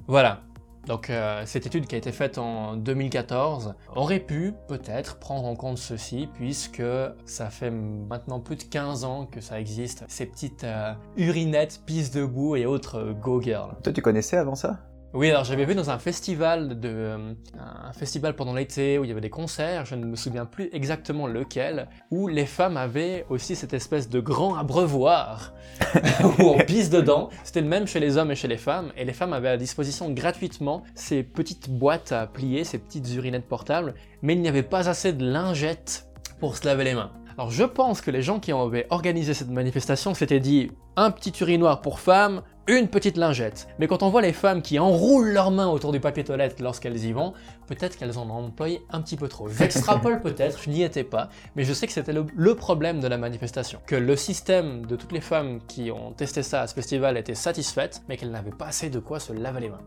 Voilà. 0.06 0.40
Donc 0.86 1.10
euh, 1.10 1.42
cette 1.44 1.66
étude 1.66 1.86
qui 1.86 1.94
a 1.94 1.98
été 1.98 2.12
faite 2.12 2.38
en 2.38 2.76
2014 2.76 3.74
aurait 3.94 4.20
pu 4.20 4.52
peut-être 4.66 5.18
prendre 5.18 5.44
en 5.46 5.54
compte 5.54 5.78
ceci 5.78 6.28
puisque 6.34 6.82
ça 7.24 7.50
fait 7.50 7.70
maintenant 7.70 8.40
plus 8.40 8.56
de 8.56 8.64
15 8.64 9.04
ans 9.04 9.26
que 9.26 9.40
ça 9.40 9.60
existe, 9.60 10.04
ces 10.08 10.26
petites 10.26 10.64
euh, 10.64 10.92
urinettes, 11.16 11.82
pisse 11.86 12.10
debout 12.10 12.56
et 12.56 12.66
autres 12.66 12.98
euh, 12.98 13.12
go 13.12 13.40
girls. 13.40 13.76
Toi, 13.84 13.92
tu 13.92 14.02
connaissais 14.02 14.38
avant 14.38 14.56
ça? 14.56 14.80
Oui, 15.14 15.28
alors 15.28 15.44
j'avais 15.44 15.66
vu 15.66 15.74
dans 15.74 15.90
un 15.90 15.98
festival 15.98 16.80
de 16.80 16.88
euh, 16.88 17.34
un 17.58 17.92
festival 17.92 18.34
pendant 18.34 18.54
l'été 18.54 18.98
où 18.98 19.04
il 19.04 19.08
y 19.08 19.10
avait 19.10 19.20
des 19.20 19.28
concerts, 19.28 19.84
je 19.84 19.94
ne 19.94 20.06
me 20.06 20.16
souviens 20.16 20.46
plus 20.46 20.70
exactement 20.72 21.26
lequel, 21.26 21.88
où 22.10 22.28
les 22.28 22.46
femmes 22.46 22.78
avaient 22.78 23.26
aussi 23.28 23.54
cette 23.54 23.74
espèce 23.74 24.08
de 24.08 24.20
grand 24.20 24.54
abreuvoir 24.54 25.52
où 26.38 26.42
on 26.44 26.58
pisse 26.64 26.88
dedans. 26.88 27.28
C'était 27.44 27.60
le 27.60 27.68
même 27.68 27.86
chez 27.86 28.00
les 28.00 28.16
hommes 28.16 28.30
et 28.30 28.34
chez 28.34 28.48
les 28.48 28.56
femmes, 28.56 28.90
et 28.96 29.04
les 29.04 29.12
femmes 29.12 29.34
avaient 29.34 29.50
à 29.50 29.58
disposition 29.58 30.10
gratuitement 30.10 30.82
ces 30.94 31.22
petites 31.22 31.68
boîtes 31.68 32.12
à 32.12 32.26
plier, 32.26 32.64
ces 32.64 32.78
petites 32.78 33.12
urinettes 33.14 33.46
portables, 33.46 33.92
mais 34.22 34.32
il 34.32 34.40
n'y 34.40 34.48
avait 34.48 34.62
pas 34.62 34.88
assez 34.88 35.12
de 35.12 35.30
lingettes 35.30 36.08
pour 36.40 36.56
se 36.56 36.64
laver 36.64 36.84
les 36.84 36.94
mains. 36.94 37.12
Alors 37.38 37.50
je 37.50 37.64
pense 37.64 38.00
que 38.00 38.10
les 38.10 38.22
gens 38.22 38.40
qui 38.40 38.52
avaient 38.52 38.86
organisé 38.90 39.34
cette 39.34 39.50
manifestation 39.50 40.14
s'étaient 40.14 40.40
dit 40.40 40.70
un 40.96 41.10
petit 41.10 41.32
urinoir 41.40 41.80
pour 41.80 42.00
femmes, 42.00 42.42
une 42.68 42.88
petite 42.88 43.16
lingette. 43.16 43.68
Mais 43.78 43.86
quand 43.86 44.02
on 44.02 44.10
voit 44.10 44.20
les 44.20 44.32
femmes 44.32 44.60
qui 44.60 44.78
enroulent 44.78 45.30
leurs 45.30 45.50
mains 45.50 45.68
autour 45.68 45.92
du 45.92 46.00
papier 46.00 46.24
toilette 46.24 46.60
lorsqu'elles 46.60 47.04
y 47.04 47.12
vont, 47.12 47.32
peut-être 47.66 47.96
qu'elles 47.96 48.18
en 48.18 48.28
ont 48.28 48.44
employé 48.46 48.82
un 48.90 49.00
petit 49.00 49.16
peu 49.16 49.28
trop. 49.28 49.48
J'extrapole 49.48 50.20
peut-être, 50.22 50.60
je 50.62 50.70
n'y 50.70 50.82
étais 50.82 51.04
pas, 51.04 51.30
mais 51.56 51.64
je 51.64 51.72
sais 51.72 51.86
que 51.86 51.92
c'était 51.92 52.12
le, 52.12 52.26
le, 52.34 52.54
problème 52.54 53.00
de 53.00 53.08
la 53.08 53.16
manifestation. 53.16 53.80
Que 53.86 53.96
le 53.96 54.14
système 54.16 54.84
de 54.86 54.96
toutes 54.96 55.12
les 55.12 55.20
femmes 55.20 55.60
qui 55.66 55.90
ont 55.90 56.12
testé 56.12 56.42
ça 56.42 56.62
à 56.62 56.66
ce 56.66 56.74
festival 56.74 57.16
était 57.16 57.34
satisfaite, 57.34 58.02
mais 58.08 58.16
qu'elles 58.16 58.30
n'avaient 58.30 58.50
pas 58.50 58.66
assez 58.66 58.90
de 58.90 58.98
quoi 58.98 59.18
se 59.18 59.32
laver 59.32 59.60
les 59.60 59.70
mains. 59.70 59.82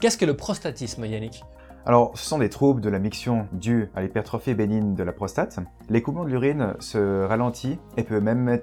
Qu'est-ce 0.00 0.18
que 0.18 0.24
le 0.24 0.36
prostatisme, 0.36 1.04
Yannick? 1.04 1.42
Alors, 1.86 2.16
ce 2.16 2.24
sont 2.24 2.38
des 2.38 2.48
troubles 2.48 2.80
de 2.80 2.88
la 2.88 2.98
miction 2.98 3.46
dus 3.52 3.90
à 3.94 4.00
l'hypertrophie 4.00 4.54
bénigne 4.54 4.94
de 4.94 5.02
la 5.02 5.12
prostate. 5.12 5.58
L'écoulement 5.90 6.24
de 6.24 6.30
l'urine 6.30 6.74
se 6.78 7.24
ralentit 7.26 7.78
et 7.98 8.04
peut 8.04 8.20
même, 8.20 8.58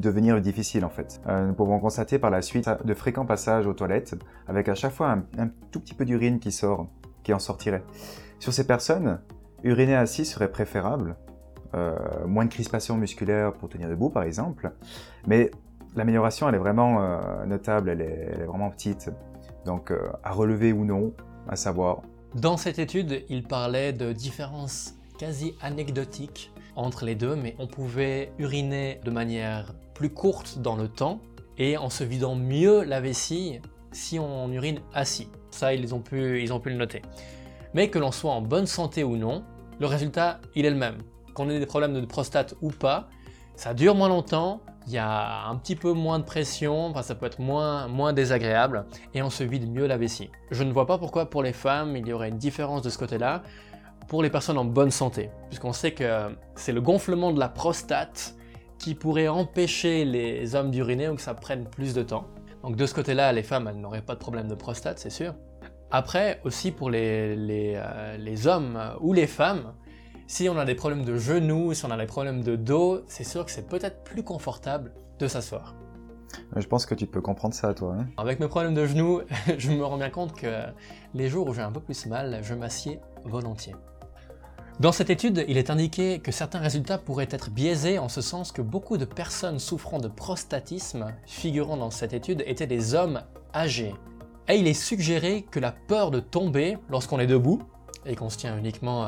devenir 0.00 0.40
difficile 0.40 0.84
en 0.84 0.88
fait. 0.88 1.20
Euh, 1.28 1.46
nous 1.46 1.54
pouvons 1.54 1.78
constater 1.78 2.18
par 2.18 2.30
la 2.30 2.42
suite 2.42 2.68
de 2.84 2.94
fréquents 2.94 3.26
passages 3.26 3.68
aux 3.68 3.74
toilettes 3.74 4.16
avec 4.48 4.68
à 4.68 4.74
chaque 4.74 4.92
fois 4.92 5.16
un, 5.38 5.48
tout 5.70 5.78
petit 5.78 5.94
peu 5.94 6.04
d'urine 6.04 6.40
qui 6.40 6.50
sort, 6.50 6.88
qui 7.22 7.32
en 7.32 7.38
sortirait. 7.38 7.84
Sur 8.40 8.52
ces 8.52 8.66
personnes, 8.66 9.20
uriner 9.62 9.94
assis 9.94 10.24
serait 10.24 10.50
préférable, 10.50 11.14
euh, 11.74 11.96
moins 12.26 12.44
de 12.44 12.50
crispation 12.50 12.96
musculaire 12.96 13.52
pour 13.52 13.68
tenir 13.68 13.88
debout 13.88 14.10
par 14.10 14.24
exemple, 14.24 14.72
mais 15.28 15.52
l'amélioration 15.94 16.48
elle 16.48 16.56
est 16.56 16.58
vraiment 16.58 17.00
euh, 17.00 17.46
notable, 17.46 17.88
elle 17.88 18.00
est, 18.00 18.44
vraiment 18.46 18.70
petite. 18.70 19.10
Donc 19.64 19.92
à 20.22 20.32
relever 20.32 20.72
ou 20.72 20.84
non, 20.84 21.14
à 21.48 21.56
savoir 21.56 22.02
dans 22.34 22.56
cette 22.56 22.80
étude, 22.80 23.24
il 23.28 23.44
parlait 23.44 23.92
de 23.92 24.12
différences 24.12 24.94
quasi 25.18 25.54
anecdotiques 25.60 26.50
entre 26.74 27.04
les 27.04 27.14
deux, 27.14 27.36
mais 27.36 27.54
on 27.60 27.68
pouvait 27.68 28.32
uriner 28.38 29.00
de 29.04 29.10
manière 29.12 29.72
plus 29.94 30.10
courte 30.10 30.58
dans 30.58 30.74
le 30.74 30.88
temps 30.88 31.20
et 31.58 31.76
en 31.76 31.90
se 31.90 32.02
vidant 32.02 32.34
mieux 32.34 32.82
la 32.82 33.00
vessie 33.00 33.60
si 33.92 34.18
on 34.18 34.50
urine 34.50 34.80
assis. 34.92 35.28
Ça, 35.52 35.74
ils 35.74 35.94
ont 35.94 36.00
pu, 36.00 36.42
ils 36.42 36.52
ont 36.52 36.58
pu 36.58 36.70
le 36.70 36.76
noter. 36.76 37.02
Mais 37.72 37.88
que 37.88 38.00
l'on 38.00 38.10
soit 38.10 38.32
en 38.32 38.42
bonne 38.42 38.66
santé 38.66 39.04
ou 39.04 39.16
non, 39.16 39.44
le 39.78 39.86
résultat, 39.86 40.40
il 40.56 40.66
est 40.66 40.70
le 40.70 40.76
même. 40.76 40.98
Qu'on 41.34 41.48
ait 41.48 41.60
des 41.60 41.66
problèmes 41.66 41.94
de 41.94 42.04
prostate 42.04 42.54
ou 42.62 42.70
pas, 42.70 43.08
ça 43.54 43.74
dure 43.74 43.94
moins 43.94 44.08
longtemps, 44.08 44.60
il 44.86 44.92
y 44.92 44.98
a 44.98 45.46
un 45.46 45.56
petit 45.56 45.76
peu 45.76 45.92
moins 45.92 46.18
de 46.18 46.24
pression, 46.24 46.92
ça 47.02 47.14
peut 47.14 47.26
être 47.26 47.40
moins, 47.40 48.12
désagréable, 48.12 48.86
et 49.14 49.22
on 49.22 49.30
se 49.30 49.42
vide 49.44 49.70
mieux 49.70 49.86
la 49.86 49.96
vessie. 49.96 50.30
Je 50.50 50.62
ne 50.62 50.72
vois 50.72 50.86
pas 50.86 50.98
pourquoi 50.98 51.30
pour 51.30 51.42
les 51.42 51.52
femmes 51.52 51.96
il 51.96 52.06
y 52.06 52.12
aurait 52.12 52.28
une 52.28 52.38
différence 52.38 52.82
de 52.82 52.90
ce 52.90 52.98
côté-là 52.98 53.42
pour 54.08 54.22
les 54.22 54.28
personnes 54.28 54.58
en 54.58 54.64
bonne 54.66 54.90
santé, 54.90 55.30
puisqu'on 55.48 55.72
sait 55.72 55.92
que 55.92 56.36
c'est 56.54 56.72
le 56.72 56.82
gonflement 56.82 57.32
de 57.32 57.40
la 57.40 57.48
prostate 57.48 58.34
qui 58.78 58.94
pourrait 58.94 59.28
empêcher 59.28 60.04
les 60.04 60.54
hommes 60.54 60.70
d'uriner 60.70 61.08
ou 61.08 61.14
que 61.14 61.22
ça 61.22 61.32
prenne 61.32 61.64
plus 61.66 61.94
de 61.94 62.02
temps. 62.02 62.26
Donc 62.62 62.76
de 62.76 62.86
ce 62.86 62.94
côté-là, 62.94 63.32
les 63.32 63.42
femmes, 63.42 63.70
n'auraient 63.76 64.02
pas 64.02 64.14
de 64.14 64.20
problème 64.20 64.48
de 64.48 64.54
prostate, 64.54 64.98
c'est 64.98 65.10
sûr. 65.10 65.34
Après, 65.90 66.40
aussi 66.44 66.70
pour 66.70 66.90
les, 66.90 67.74
euh, 67.76 68.16
les 68.18 68.46
hommes 68.46 68.78
ou 69.00 69.12
les 69.12 69.26
femmes, 69.26 69.72
si 70.26 70.48
on 70.48 70.58
a 70.58 70.64
des 70.64 70.74
problèmes 70.74 71.04
de 71.04 71.16
genoux, 71.16 71.74
si 71.74 71.84
on 71.84 71.90
a 71.90 71.96
des 71.96 72.06
problèmes 72.06 72.42
de 72.42 72.56
dos, 72.56 73.02
c'est 73.08 73.24
sûr 73.24 73.44
que 73.44 73.50
c'est 73.50 73.68
peut-être 73.68 74.02
plus 74.04 74.22
confortable 74.22 74.92
de 75.18 75.28
s'asseoir. 75.28 75.74
Je 76.56 76.66
pense 76.66 76.86
que 76.86 76.94
tu 76.94 77.06
peux 77.06 77.20
comprendre 77.20 77.54
ça, 77.54 77.74
toi. 77.74 77.96
Hein. 77.98 78.06
Avec 78.16 78.40
mes 78.40 78.48
problèmes 78.48 78.74
de 78.74 78.86
genoux, 78.86 79.20
je 79.58 79.70
me 79.70 79.84
rends 79.84 79.98
bien 79.98 80.10
compte 80.10 80.34
que 80.34 80.64
les 81.12 81.28
jours 81.28 81.48
où 81.48 81.54
j'ai 81.54 81.62
un 81.62 81.70
peu 81.70 81.80
plus 81.80 82.06
mal, 82.06 82.40
je 82.42 82.54
m'assieds 82.54 83.00
volontiers. 83.24 83.74
Dans 84.80 84.90
cette 84.90 85.10
étude, 85.10 85.44
il 85.46 85.56
est 85.56 85.70
indiqué 85.70 86.18
que 86.18 86.32
certains 86.32 86.58
résultats 86.58 86.98
pourraient 86.98 87.28
être 87.30 87.50
biaisés 87.50 87.98
en 87.98 88.08
ce 88.08 88.20
sens 88.20 88.50
que 88.50 88.62
beaucoup 88.62 88.96
de 88.96 89.04
personnes 89.04 89.60
souffrant 89.60 89.98
de 89.98 90.08
prostatisme 90.08 91.14
figurant 91.26 91.76
dans 91.76 91.90
cette 91.90 92.12
étude 92.12 92.42
étaient 92.46 92.66
des 92.66 92.94
hommes 92.94 93.22
âgés. 93.54 93.94
Et 94.48 94.56
il 94.56 94.66
est 94.66 94.74
suggéré 94.74 95.46
que 95.48 95.60
la 95.60 95.70
peur 95.70 96.10
de 96.10 96.18
tomber 96.18 96.76
lorsqu'on 96.90 97.20
est 97.20 97.28
debout, 97.28 97.62
et 98.04 98.16
qu'on 98.16 98.30
se 98.30 98.36
tient 98.36 98.58
uniquement 98.58 99.04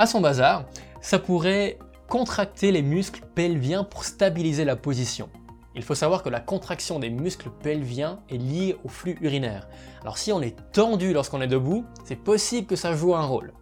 à, 0.00 0.06
son 0.06 0.20
bazar, 0.22 0.64
ça 1.02 1.18
pourrait 1.18 1.78
contracter 2.08 2.72
les 2.72 2.80
muscles 2.80 3.20
pelviens 3.34 3.84
pour 3.84 4.04
stabiliser 4.04 4.64
la 4.64 4.74
position. 4.74 5.28
Il 5.76 5.82
faut 5.82 5.94
savoir 5.94 6.22
que 6.22 6.30
la 6.30 6.40
contraction 6.40 6.98
des 6.98 7.10
muscles 7.10 7.50
pelviens 7.62 8.20
est 8.30 8.38
liée 8.38 8.76
au 8.82 8.88
flux 8.88 9.18
urinaire. 9.20 9.68
Alors 10.00 10.16
si 10.16 10.32
on 10.32 10.40
est 10.40 10.56
tendu 10.72 11.12
lorsqu'on 11.12 11.42
est 11.42 11.46
debout, 11.46 11.84
c'est 12.04 12.16
possible 12.16 12.66
que 12.66 12.76
ça 12.76 12.94
joue 12.94 13.14
un 13.14 13.22
rôle. 13.22 13.52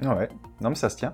Ouais, 0.00 0.28
non 0.60 0.70
mais 0.70 0.76
ça 0.76 0.88
se 0.88 0.96
tient. 0.96 1.12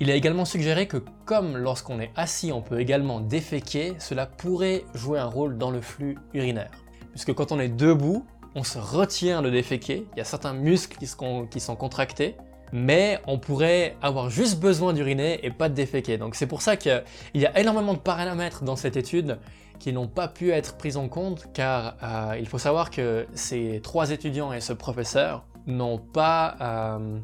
Il 0.00 0.12
a 0.12 0.14
également 0.14 0.44
suggéré 0.44 0.86
que 0.86 0.98
comme 1.24 1.56
lorsqu'on 1.56 1.98
est 1.98 2.12
assis 2.14 2.52
on 2.52 2.62
peut 2.62 2.80
également 2.80 3.20
déféquer, 3.20 3.94
cela 3.98 4.26
pourrait 4.26 4.84
jouer 4.94 5.18
un 5.18 5.26
rôle 5.26 5.58
dans 5.58 5.72
le 5.72 5.80
flux 5.80 6.16
urinaire. 6.34 6.70
Puisque 7.10 7.34
quand 7.34 7.50
on 7.50 7.58
est 7.58 7.68
debout, 7.68 8.24
on 8.54 8.62
se 8.62 8.78
retient 8.78 9.42
de 9.42 9.50
déféquer, 9.50 10.06
il 10.12 10.18
y 10.18 10.22
a 10.22 10.24
certains 10.24 10.52
muscles 10.52 10.96
qui 10.98 11.08
sont, 11.08 11.46
qui 11.46 11.58
sont 11.58 11.74
contractés, 11.74 12.36
mais 12.72 13.20
on 13.26 13.38
pourrait 13.38 13.96
avoir 14.02 14.30
juste 14.30 14.60
besoin 14.60 14.92
d'uriner 14.92 15.44
et 15.44 15.50
pas 15.50 15.68
de 15.68 15.74
déféquer. 15.74 16.18
Donc 16.18 16.34
c'est 16.34 16.46
pour 16.46 16.62
ça 16.62 16.76
qu'il 16.76 17.02
y 17.34 17.46
a 17.46 17.58
énormément 17.58 17.94
de 17.94 17.98
paramètres 17.98 18.64
dans 18.64 18.76
cette 18.76 18.96
étude 18.96 19.38
qui 19.78 19.92
n'ont 19.92 20.08
pas 20.08 20.28
pu 20.28 20.50
être 20.50 20.76
pris 20.76 20.96
en 20.96 21.08
compte 21.08 21.46
car 21.52 21.96
euh, 22.02 22.36
il 22.38 22.48
faut 22.48 22.58
savoir 22.58 22.90
que 22.90 23.26
ces 23.34 23.80
trois 23.82 24.10
étudiants 24.10 24.52
et 24.52 24.60
ce 24.60 24.72
professeur 24.72 25.46
n'ont 25.66 25.98
pas, 25.98 26.56
euh, 26.60 27.18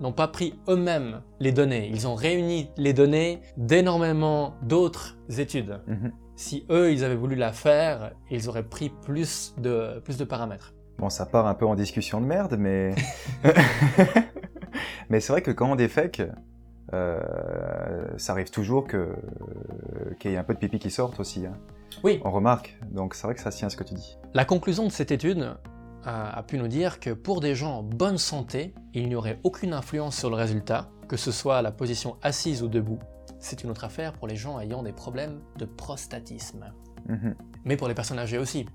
n'ont 0.00 0.12
pas 0.12 0.28
pris 0.28 0.54
eux-mêmes 0.68 1.22
les 1.40 1.52
données. 1.52 1.90
Ils 1.92 2.06
ont 2.06 2.14
réuni 2.14 2.70
les 2.76 2.92
données 2.92 3.40
d'énormément 3.56 4.54
d'autres 4.62 5.16
études. 5.38 5.80
Mhm. 5.86 6.12
Si 6.36 6.66
eux, 6.70 6.92
ils 6.92 7.02
avaient 7.02 7.16
voulu 7.16 7.34
la 7.34 7.52
faire, 7.52 8.12
ils 8.30 8.48
auraient 8.48 8.62
pris 8.62 8.90
plus 8.90 9.54
de, 9.58 10.00
plus 10.04 10.18
de 10.18 10.24
paramètres. 10.24 10.74
Bon, 10.98 11.08
ça 11.08 11.26
part 11.26 11.46
un 11.46 11.54
peu 11.54 11.66
en 11.66 11.74
discussion 11.74 12.20
de 12.20 12.26
merde, 12.26 12.56
mais... 12.58 12.94
Mais 15.10 15.20
c'est 15.20 15.32
vrai 15.32 15.42
que 15.42 15.50
quand 15.50 15.70
on 15.70 15.76
défèque, 15.76 16.22
euh, 16.92 17.20
ça 18.16 18.32
arrive 18.32 18.50
toujours 18.50 18.86
que 18.86 19.14
qu'il 20.20 20.30
y 20.30 20.34
ait 20.34 20.38
un 20.38 20.44
peu 20.44 20.54
de 20.54 20.58
pipi 20.58 20.78
qui 20.78 20.90
sorte 20.90 21.18
aussi. 21.20 21.46
Hein. 21.46 21.54
Oui. 22.02 22.20
On 22.24 22.30
remarque. 22.30 22.78
Donc 22.90 23.14
c'est 23.14 23.26
vrai 23.26 23.34
que 23.34 23.40
ça 23.40 23.50
tient 23.50 23.66
à 23.66 23.70
ce 23.70 23.76
que 23.76 23.84
tu 23.84 23.94
dis. 23.94 24.18
La 24.34 24.44
conclusion 24.44 24.84
de 24.84 24.92
cette 24.92 25.10
étude 25.10 25.56
a, 26.04 26.42
pu 26.44 26.58
nous 26.58 26.68
dire 26.68 27.00
que 27.00 27.10
pour 27.10 27.40
des 27.40 27.54
gens 27.54 27.78
en 27.78 27.82
bonne 27.82 28.18
santé, 28.18 28.74
il 28.94 29.08
n'y 29.08 29.16
aurait 29.16 29.40
aucune 29.42 29.72
influence 29.72 30.16
sur 30.16 30.30
le 30.30 30.36
résultat, 30.36 30.88
que 31.08 31.16
ce 31.16 31.32
soit 31.32 31.62
la 31.62 31.72
position 31.72 32.16
assise 32.22 32.62
ou 32.62 32.68
debout. 32.68 33.00
C'est 33.40 33.64
une 33.64 33.70
autre 33.70 33.84
affaire 33.84 34.12
pour 34.12 34.28
les 34.28 34.36
gens 34.36 34.60
ayant 34.60 34.84
des 34.84 34.92
problèmes 34.92 35.40
de 35.56 35.64
prostatisme. 35.64 36.72
Mhm. 37.08 37.34
Mais 37.64 37.76
pour 37.76 37.88
les 37.88 37.94
personnes 37.94 38.18
âgées 38.18 38.38
aussi. 38.38 38.66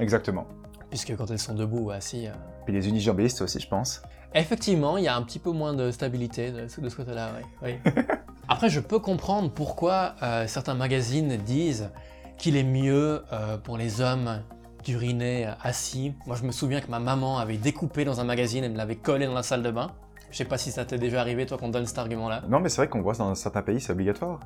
Exactement. 0.00 0.46
Puisque 0.88 1.16
quand 1.16 1.30
elles 1.30 1.38
sont 1.38 1.54
debout 1.54 1.84
ou 1.84 1.90
assis. 1.90 2.26
Euh... 2.26 2.32
Puis 2.64 2.74
les 2.74 2.88
unijambistes 2.88 3.40
aussi, 3.42 3.60
je 3.60 3.68
pense. 3.68 4.02
Effectivement, 4.34 4.96
il 4.96 5.04
y 5.04 5.08
a 5.08 5.16
un 5.16 5.22
petit 5.22 5.38
peu 5.38 5.50
moins 5.50 5.74
de 5.74 5.90
stabilité 5.90 6.52
de, 6.52 6.68
ce 6.68 6.80
côté-là, 6.96 7.30
oui. 7.62 7.74
Après, 8.48 8.68
je 8.68 8.80
peux 8.80 8.98
comprendre 8.98 9.50
pourquoi 9.50 10.14
euh, 10.22 10.46
certains 10.46 10.74
magazines 10.74 11.36
disent 11.36 11.90
qu'il 12.36 12.56
est 12.56 12.64
mieux 12.64 13.22
euh, 13.32 13.58
pour 13.58 13.76
les 13.76 14.00
hommes 14.00 14.42
d'uriner 14.84 15.50
assis. 15.62 16.14
Moi, 16.26 16.36
je 16.36 16.44
me 16.44 16.52
souviens 16.52 16.80
que 16.80 16.90
ma 16.90 16.98
maman 16.98 17.38
avait 17.38 17.58
découpé 17.58 18.04
dans 18.04 18.20
un 18.20 18.24
magazine 18.24 18.64
et 18.64 18.68
me 18.68 18.76
l'avait 18.76 18.96
collé 18.96 19.26
dans 19.26 19.34
la 19.34 19.42
salle 19.42 19.62
de 19.62 19.70
bain. 19.70 19.90
Je 20.30 20.36
sais 20.36 20.44
pas 20.44 20.58
si 20.58 20.70
ça 20.70 20.84
t'est 20.84 20.98
déjà 20.98 21.20
arrivé, 21.20 21.44
toi, 21.44 21.58
qu'on 21.58 21.68
donne 21.68 21.86
cet 21.86 21.98
argument-là. 21.98 22.42
Non, 22.48 22.60
mais 22.60 22.68
c'est 22.68 22.76
vrai 22.76 22.88
qu'on 22.88 23.02
voit 23.02 23.14
dans 23.14 23.34
certains 23.34 23.62
pays, 23.62 23.80
c'est 23.80 23.92
obligatoire. 23.92 24.40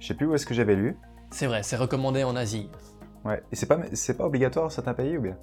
Je 0.00 0.08
sais 0.08 0.14
plus 0.14 0.26
où 0.26 0.34
est-ce 0.34 0.46
que 0.46 0.54
j'avais 0.54 0.74
lu. 0.74 0.96
C'est 1.30 1.46
vrai, 1.46 1.62
c'est 1.62 1.76
recommandé 1.76 2.24
en 2.24 2.34
Asie. 2.34 2.68
Ouais, 3.24 3.40
et 3.52 3.56
c'est 3.56 3.66
pas, 3.66 3.78
c'est 3.92 4.16
pas 4.16 4.26
obligatoire 4.26 4.66
dans 4.66 4.70
certains 4.70 4.94
pays 4.94 5.16
ou 5.16 5.22
bien? 5.22 5.36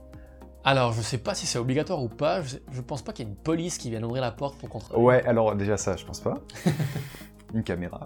Alors, 0.64 0.92
je 0.92 1.02
sais 1.02 1.18
pas 1.18 1.34
si 1.36 1.46
c'est 1.46 1.58
obligatoire 1.58 2.04
ou 2.04 2.10
pas. 2.10 2.42
Je, 2.42 2.82
pense 2.82 3.02
pas 3.02 3.14
qu'il 3.14 3.26
y 3.26 3.30
ait 3.30 3.32
une 3.32 3.38
police 3.38 3.78
qui 3.78 3.90
vienne 3.90 4.04
ouvrir 4.04 4.22
la 4.22 4.32
porte 4.32 4.58
pour 4.58 4.70
contrôler. 4.70 5.02
Ouais, 5.02 5.26
alors 5.26 5.56
déjà 5.56 5.78
ça, 5.78 5.96
je 5.96 6.06
pense 6.06 6.20
pas. 6.20 6.36
une 7.54 7.64
caméra. 7.64 8.04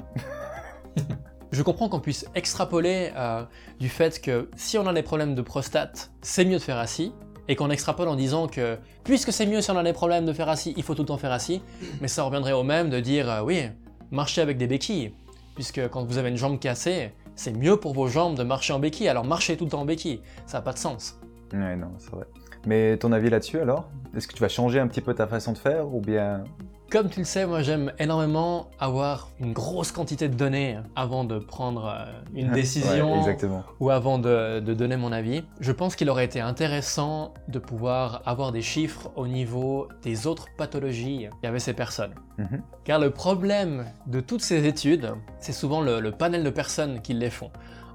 je 1.51 1.61
comprends 1.63 1.89
qu'on 1.89 1.99
puisse 1.99 2.25
extrapoler 2.35 3.11
euh, 3.15 3.43
du 3.79 3.89
fait 3.89 4.21
que 4.21 4.49
si 4.55 4.77
on 4.77 4.85
a 4.87 4.93
des 4.93 5.03
problèmes 5.03 5.35
de 5.35 5.41
prostate, 5.41 6.11
c'est 6.21 6.45
mieux 6.45 6.57
de 6.57 6.61
faire 6.61 6.77
assis, 6.77 7.11
et 7.47 7.55
qu'on 7.55 7.69
extrapole 7.69 8.07
en 8.07 8.15
disant 8.15 8.47
que 8.47 8.77
puisque 9.03 9.33
c'est 9.33 9.45
mieux 9.45 9.61
si 9.61 9.71
on 9.71 9.77
a 9.77 9.83
des 9.83 9.93
problèmes 9.93 10.25
de 10.25 10.33
faire 10.33 10.47
assis, 10.47 10.73
il 10.77 10.83
faut 10.83 10.95
tout 10.95 11.01
le 11.01 11.07
temps 11.07 11.17
faire 11.17 11.31
assis, 11.31 11.61
mais 12.01 12.07
ça 12.07 12.23
reviendrait 12.23 12.53
au 12.53 12.63
même 12.63 12.89
de 12.89 12.99
dire 12.99 13.29
euh, 13.29 13.41
oui, 13.41 13.63
marcher 14.11 14.41
avec 14.41 14.57
des 14.57 14.67
béquilles, 14.67 15.13
puisque 15.55 15.89
quand 15.89 16.05
vous 16.05 16.17
avez 16.17 16.29
une 16.29 16.37
jambe 16.37 16.59
cassée, 16.59 17.11
c'est 17.35 17.51
mieux 17.51 17.77
pour 17.77 17.93
vos 17.93 18.07
jambes 18.07 18.37
de 18.37 18.43
marcher 18.43 18.73
en 18.73 18.79
béquille, 18.79 19.09
alors 19.09 19.25
marchez 19.25 19.57
tout 19.57 19.65
le 19.65 19.71
temps 19.71 19.81
en 19.81 19.85
béquille, 19.85 20.21
ça 20.45 20.59
n'a 20.59 20.61
pas 20.61 20.73
de 20.73 20.77
sens. 20.77 21.19
Ouais, 21.51 21.75
non, 21.75 21.91
c'est 21.97 22.11
vrai. 22.11 22.25
Mais 22.65 22.97
ton 22.97 23.11
avis 23.11 23.29
là-dessus 23.29 23.59
alors? 23.59 23.89
Est-ce 24.15 24.27
que 24.27 24.33
tu 24.33 24.41
vas 24.41 24.49
changer 24.49 24.79
un 24.79 24.87
petit 24.87 25.01
peu 25.01 25.13
ta 25.13 25.27
façon 25.27 25.53
de 25.53 25.57
faire 25.57 25.93
ou 25.93 25.99
bien? 25.99 26.43
Comme 26.91 27.09
tu 27.09 27.21
le 27.21 27.25
sais, 27.25 27.47
moi 27.47 27.63
j'aime 27.63 27.91
énormément 27.97 28.69
avoir 28.79 29.29
une 29.39 29.51
grosse 29.51 29.91
quantité 29.91 30.29
de 30.29 30.35
données 30.35 30.77
avant 30.95 31.23
de 31.23 31.39
prendre 31.39 31.87
euh, 31.87 32.05
une 32.35 32.51
décision 32.53 33.23
Ouais, 33.23 33.35
ou 33.79 33.89
avant 33.89 34.19
de, 34.19 34.59
de 34.59 34.73
donner 34.75 34.95
mon 34.95 35.11
avis. 35.11 35.43
Je 35.59 35.71
pense 35.71 35.95
qu'il 35.95 36.07
aurait 36.11 36.25
été 36.25 36.39
intéressant 36.39 37.33
de 37.47 37.57
pouvoir 37.57 38.21
avoir 38.27 38.51
des 38.51 38.61
chiffres 38.61 39.11
au 39.15 39.25
niveau 39.25 39.87
des 40.03 40.27
autres 40.27 40.45
pathologies 40.55 41.29
qu'avaient 41.41 41.57
ces 41.57 41.73
personnes. 41.73 42.13
Mhm. 42.37 42.61
Car 42.83 42.99
le 42.99 43.09
problème 43.09 43.85
de 44.05 44.19
toutes 44.19 44.43
ces 44.43 44.67
études, 44.67 45.13
c'est 45.39 45.51
souvent 45.51 45.81
le, 45.81 45.99
le 45.99 46.11
panel 46.11 46.43
de 46.43 46.51
personnes 46.51 47.01
qui 47.01 47.15
les 47.15 47.31
font. 47.31 47.49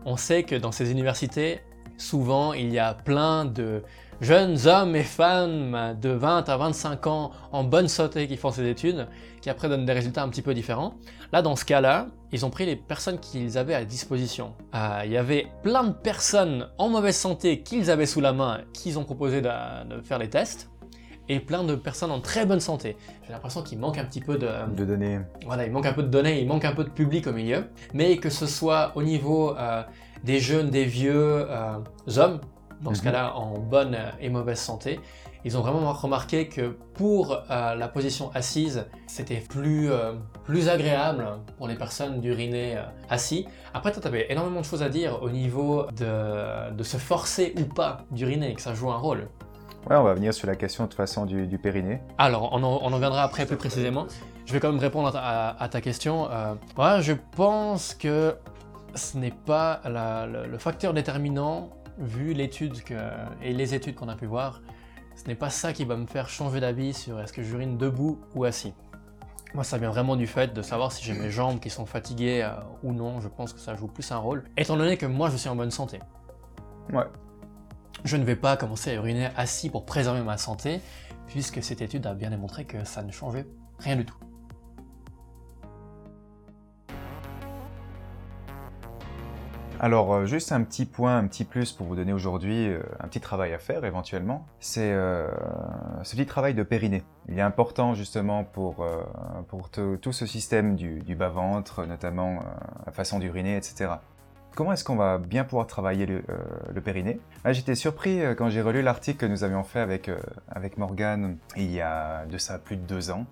On 0.06 0.16
sait 0.16 0.42
que 0.42 0.56
dans 0.56 0.72
ces 0.72 0.90
universités, 0.90 1.60
souvent 1.98 2.52
il 2.52 2.72
y 2.72 2.80
a 2.80 2.94
plein 2.94 3.44
de 3.44 3.84
jeunes 4.20 4.66
hommes 4.66 4.96
et 4.96 5.02
femmes 5.02 5.96
de 6.00 6.10
20 6.10 6.48
à 6.48 6.56
25 6.56 7.06
ans 7.06 7.30
en 7.52 7.64
bonne 7.64 7.88
santé 7.88 8.26
qui 8.26 8.36
font 8.36 8.50
ces 8.50 8.68
études, 8.68 9.06
qui 9.40 9.50
après 9.50 9.68
donnent 9.68 9.86
des 9.86 9.92
résultats 9.92 10.22
un 10.22 10.28
petit 10.28 10.42
peu 10.42 10.54
différents. 10.54 10.94
Là, 11.32 11.42
dans 11.42 11.56
ce 11.56 11.64
cas-là, 11.64 12.08
ils 12.32 12.44
ont 12.44 12.50
pris 12.50 12.66
les 12.66 12.76
personnes 12.76 13.18
qu'ils 13.18 13.58
avaient 13.58 13.74
à 13.74 13.84
disposition. 13.84 14.54
Euh, 14.74 15.02
il 15.04 15.12
y 15.12 15.16
avait 15.16 15.46
plein 15.62 15.84
de 15.84 15.92
personnes 15.92 16.68
en 16.78 16.88
mauvaise 16.88 17.16
santé 17.16 17.62
qu'ils 17.62 17.90
avaient 17.90 18.06
sous 18.06 18.20
la 18.20 18.32
main, 18.32 18.60
qu'ils 18.72 18.98
ont 18.98 19.04
proposé 19.04 19.40
de, 19.40 19.48
de 19.88 20.00
faire 20.02 20.18
les 20.18 20.28
tests, 20.28 20.70
et 21.28 21.40
plein 21.40 21.62
de 21.62 21.74
personnes 21.74 22.10
en 22.10 22.20
très 22.20 22.46
bonne 22.46 22.60
santé. 22.60 22.96
J'ai 23.26 23.32
l'impression 23.32 23.62
qu'il 23.62 23.78
manque 23.78 23.98
un 23.98 24.04
petit 24.04 24.20
peu 24.20 24.38
de, 24.38 24.48
De 24.74 24.84
donner. 24.84 25.20
voilà, 25.44 25.66
il 25.66 25.72
manque 25.72 25.86
un 25.86 25.92
peu 25.92 26.02
de 26.02 26.08
données, 26.08 26.40
il 26.40 26.48
manque 26.48 26.64
un 26.64 26.72
peu 26.72 26.84
de 26.84 26.90
public 26.90 27.26
au 27.26 27.32
milieu, 27.32 27.64
mais 27.92 28.16
que 28.16 28.30
ce 28.30 28.46
soit 28.46 28.92
au 28.94 29.02
niveau 29.02 29.54
euh, 29.56 29.82
des 30.24 30.40
jeunes, 30.40 30.70
des 30.70 30.84
vieux 30.84 31.46
euh, 31.48 31.78
hommes, 32.16 32.40
dans 32.82 32.94
ce 32.94 33.00
Mhm. 33.00 33.04
cas-là 33.06 33.36
en 33.36 33.58
bonne 33.58 33.96
et 34.20 34.28
mauvaise 34.28 34.58
santé, 34.58 35.00
ils 35.44 35.56
ont 35.56 35.60
vraiment 35.60 35.92
remarqué 35.92 36.48
que 36.48 36.76
pour 36.94 37.32
euh, 37.50 37.74
la 37.74 37.88
position 37.88 38.30
assise, 38.34 38.86
c'était 39.06 39.36
plus, 39.40 39.90
euh, 39.90 40.12
plus 40.44 40.68
agréable 40.68 41.26
pour 41.56 41.68
les 41.68 41.76
personnes 41.76 42.20
d'uriner 42.20 42.76
euh, 42.76 42.82
assis. 43.08 43.46
Après, 43.72 43.92
toi, 43.92 44.02
tu 44.02 44.08
avais 44.08 44.26
énormément 44.30 44.60
de 44.60 44.64
choses 44.66 44.82
à 44.82 44.88
dire 44.88 45.22
au 45.22 45.30
niveau 45.30 45.86
de, 45.96 46.72
de 46.72 46.82
se 46.82 46.96
forcer 46.96 47.54
ou 47.58 47.64
pas 47.72 47.98
d'uriner, 48.10 48.54
que 48.54 48.60
ça 48.60 48.74
joue 48.74 48.90
un 48.90 48.96
rôle. 48.96 49.28
Ouais, 49.88 49.96
on 49.96 50.02
va 50.02 50.12
venir 50.14 50.34
sur 50.34 50.46
la 50.48 50.56
question 50.56 50.84
de 50.84 50.88
toute 50.88 50.96
façon 50.96 51.24
du, 51.24 51.46
du 51.46 51.56
périnée. 51.56 52.00
Alors, 52.18 52.50
on 52.52 52.62
en, 52.62 52.80
on 52.82 52.92
en 52.92 52.98
viendra 52.98 53.22
après 53.22 53.46
plus 53.46 53.56
précisément. 53.56 54.06
Je 54.44 54.52
vais 54.52 54.60
quand 54.60 54.70
même 54.72 54.80
répondre 54.80 55.08
à 55.08 55.12
ta, 55.12 55.20
à- 55.20 55.62
à 55.62 55.68
ta 55.68 55.80
question. 55.80 56.24
Ouais, 56.76 57.00
je 57.00 57.12
pense 57.36 57.94
que 57.94 58.34
ce 58.94 59.16
n'est 59.18 59.30
pas 59.30 59.80
la- 59.84 60.26
le, 60.26 60.46
le 60.46 60.58
facteur 60.58 60.92
déterminant, 60.94 61.70
vu 61.98 62.32
l'étude 62.32 62.82
que, 62.82 62.94
et 63.42 63.52
les 63.52 63.74
études 63.74 63.94
qu'on 63.94 64.08
a 64.08 64.16
pu 64.16 64.26
voir, 64.26 64.62
ce 65.16 65.24
n'est 65.26 65.34
pas 65.34 65.50
ça 65.50 65.72
qui 65.72 65.84
va 65.84 65.96
me 65.96 66.06
faire 66.06 66.28
changer 66.28 66.60
d'avis 66.60 66.94
sur 66.94 67.18
est-ce 67.20 67.32
que 67.32 67.42
j'urine 67.42 67.76
debout 67.76 68.20
ou 68.34 68.44
assis. 68.44 68.72
Moi, 69.54 69.64
ça 69.64 69.78
vient 69.78 69.90
vraiment 69.90 70.14
du 70.14 70.26
fait 70.26 70.52
de 70.52 70.62
savoir 70.62 70.92
si 70.92 71.04
j'ai 71.04 71.14
mes 71.14 71.30
jambes 71.30 71.58
qui 71.58 71.70
sont 71.70 71.86
fatiguées 71.86 72.42
euh, 72.42 72.52
ou 72.82 72.92
non. 72.92 73.20
Je 73.20 73.28
pense 73.28 73.52
que 73.52 73.58
ça 73.58 73.74
joue 73.74 73.88
plus 73.88 74.12
un 74.12 74.18
rôle. 74.18 74.44
Étant 74.56 74.76
donné 74.76 74.96
que 74.96 75.06
moi, 75.06 75.30
je 75.30 75.36
suis 75.36 75.48
en 75.48 75.56
bonne 75.56 75.70
santé. 75.70 76.00
Ouais. 76.92 77.04
Je 78.04 78.16
ne 78.16 78.24
vais 78.24 78.36
pas 78.36 78.56
commencer 78.56 78.90
à 78.90 78.94
uriner 78.94 79.30
assis 79.36 79.70
pour 79.70 79.86
préserver 79.86 80.20
ma 80.22 80.36
santé, 80.36 80.80
puisque 81.26 81.62
cette 81.62 81.80
étude 81.80 82.06
a 82.06 82.14
bien 82.14 82.30
démontré 82.30 82.64
que 82.66 82.84
ça 82.84 83.02
ne 83.02 83.10
changeait 83.10 83.46
rien 83.78 83.96
du 83.96 84.04
tout. 84.04 84.14
Alors, 89.80 90.12
euh, 90.12 90.26
juste 90.26 90.50
un 90.50 90.64
petit 90.64 90.86
point, 90.86 91.18
un 91.18 91.26
petit 91.28 91.44
plus 91.44 91.70
pour 91.70 91.86
vous 91.86 91.94
donner 91.94 92.12
aujourd'hui, 92.12 92.66
euh, 92.66 92.80
un 92.98 93.06
petit 93.06 93.20
travail 93.20 93.52
à 93.52 93.58
faire 93.58 93.84
éventuellement, 93.84 94.44
c'est 94.58 94.90
euh, 94.92 95.28
ce 96.02 96.16
petit 96.16 96.26
travail 96.26 96.54
de 96.54 96.64
périnée. 96.64 97.04
Il 97.28 97.38
est 97.38 97.42
important 97.42 97.94
justement 97.94 98.42
pour, 98.42 98.84
tout 100.02 100.12
ce 100.12 100.26
système 100.26 100.74
du, 100.74 101.14
bas-ventre, 101.14 101.86
notamment 101.86 102.40
la 102.86 102.92
façon 102.92 103.20
d'uriner, 103.20 103.56
etc. 103.56 103.90
Comment 104.58 104.72
est-ce 104.72 104.82
qu'on 104.82 104.96
va 104.96 105.18
bien 105.18 105.44
pouvoir 105.44 105.68
travailler 105.68 106.04
le, 106.04 106.24
euh, 106.30 106.80
périnée 106.80 107.20
Ah, 107.44 107.52
J'étais 107.52 107.76
surpris 107.76 108.20
euh, 108.20 108.34
quand 108.34 108.50
j'ai 108.50 108.60
relu 108.60 108.82
l'article 108.82 109.18
que 109.18 109.26
nous 109.26 109.44
avions 109.44 109.62
fait 109.62 109.78
avec, 109.78 110.08
euh, 110.08 110.18
avec 110.50 110.78
Morgane 110.78 111.36
il 111.56 111.70
y 111.70 111.80
a 111.80 112.26
de 112.26 112.38
ça 112.38 112.58
plus 112.58 112.74
de 112.74 112.82
deux 112.82 113.12
ans, 113.12 113.26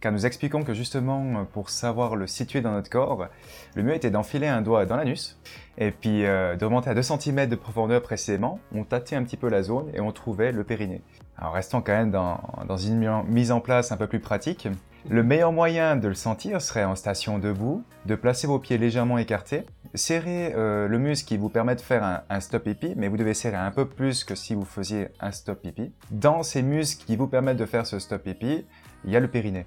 car 0.00 0.12
nous 0.12 0.24
expliquons 0.24 0.62
que 0.62 0.74
justement, 0.74 1.44
pour 1.46 1.70
savoir 1.70 2.14
le 2.14 2.28
situer 2.28 2.60
dans 2.60 2.70
notre 2.70 2.90
corps, 2.90 3.26
le 3.74 3.82
mieux 3.82 3.92
était 3.96 4.12
d'enfiler 4.12 4.46
un 4.46 4.62
doigt 4.62 4.86
dans 4.86 4.94
l'anus, 4.94 5.40
et 5.78 5.90
puis 5.90 6.22
de 6.22 6.64
remonter 6.64 6.90
à 6.90 6.94
2 6.94 7.02
cm 7.02 7.48
de 7.48 7.56
profondeur 7.56 8.00
précisément, 8.00 8.60
on 8.72 8.84
tâtait 8.84 9.16
un 9.16 9.24
petit 9.24 9.36
peu 9.36 9.48
la 9.48 9.64
zone 9.64 9.90
et 9.94 10.00
on 10.00 10.12
trouvait 10.12 10.52
le 10.52 10.62
périnée. 10.62 11.02
Alors 11.36 11.54
restons 11.54 11.80
quand 11.80 11.92
même 11.92 12.12
dans, 12.12 12.76
une 12.76 12.98
mi- 12.98 13.24
mise 13.26 13.50
en 13.50 13.60
place 13.60 13.90
un 13.90 13.96
peu 13.96 14.06
plus 14.06 14.20
pratique. 14.20 14.68
Le 15.08 15.22
meilleur 15.22 15.52
moyen 15.52 15.94
de 15.96 16.08
le 16.08 16.14
sentir 16.14 16.60
serait 16.60 16.84
en 16.84 16.96
station 16.96 17.38
debout, 17.38 17.84
de 18.06 18.16
placer 18.16 18.46
vos 18.48 18.58
pieds 18.58 18.76
légèrement 18.78 19.16
écartés, 19.18 19.64
serrer 19.94 20.52
euh, 20.54 20.88
le 20.88 20.98
muscle 20.98 21.26
qui 21.26 21.36
vous 21.36 21.48
permet 21.48 21.76
de 21.76 21.80
faire 21.80 22.04
un, 22.04 22.22
un 22.28 22.40
stop 22.40 22.64
pipi, 22.64 22.94
mais 22.96 23.08
vous 23.08 23.16
devez 23.16 23.34
serrer 23.34 23.56
un 23.56 23.70
peu 23.70 23.86
plus 23.86 24.24
que 24.24 24.34
si 24.34 24.54
vous 24.54 24.64
faisiez 24.64 25.08
un 25.20 25.32
stop 25.32 25.62
pipi. 25.62 25.92
Dans 26.10 26.42
ces 26.42 26.62
muscles 26.62 27.04
qui 27.06 27.16
vous 27.16 27.26
permettent 27.26 27.56
de 27.56 27.66
faire 27.66 27.86
ce 27.86 27.98
stop 27.98 28.22
pipi, 28.22 28.66
il 29.04 29.10
y 29.10 29.16
a 29.16 29.20
le 29.20 29.28
périnée. 29.28 29.66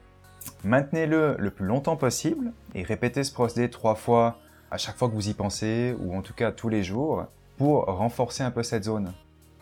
Maintenez-le 0.64 1.36
le 1.38 1.52
plus 1.52 1.66
longtemps 1.66 1.96
possible 1.96 2.52
et 2.76 2.84
répétez 2.84 3.24
ce 3.24 3.34
procédé 3.34 3.70
trois 3.70 3.96
fois 3.96 4.40
à 4.72 4.78
chaque 4.78 4.98
fois 4.98 5.10
que 5.10 5.14
vous 5.14 5.30
y 5.30 5.34
pensez, 5.34 5.96
ou 6.00 6.16
en 6.16 6.22
tout 6.22 6.34
cas 6.34 6.52
tous 6.52 6.70
les 6.70 6.82
jours, 6.82 7.26
pour 7.58 7.86
renforcer 7.86 8.42
un 8.42 8.52
peu 8.52 8.64
cette 8.64 8.86
zone. 8.86 9.14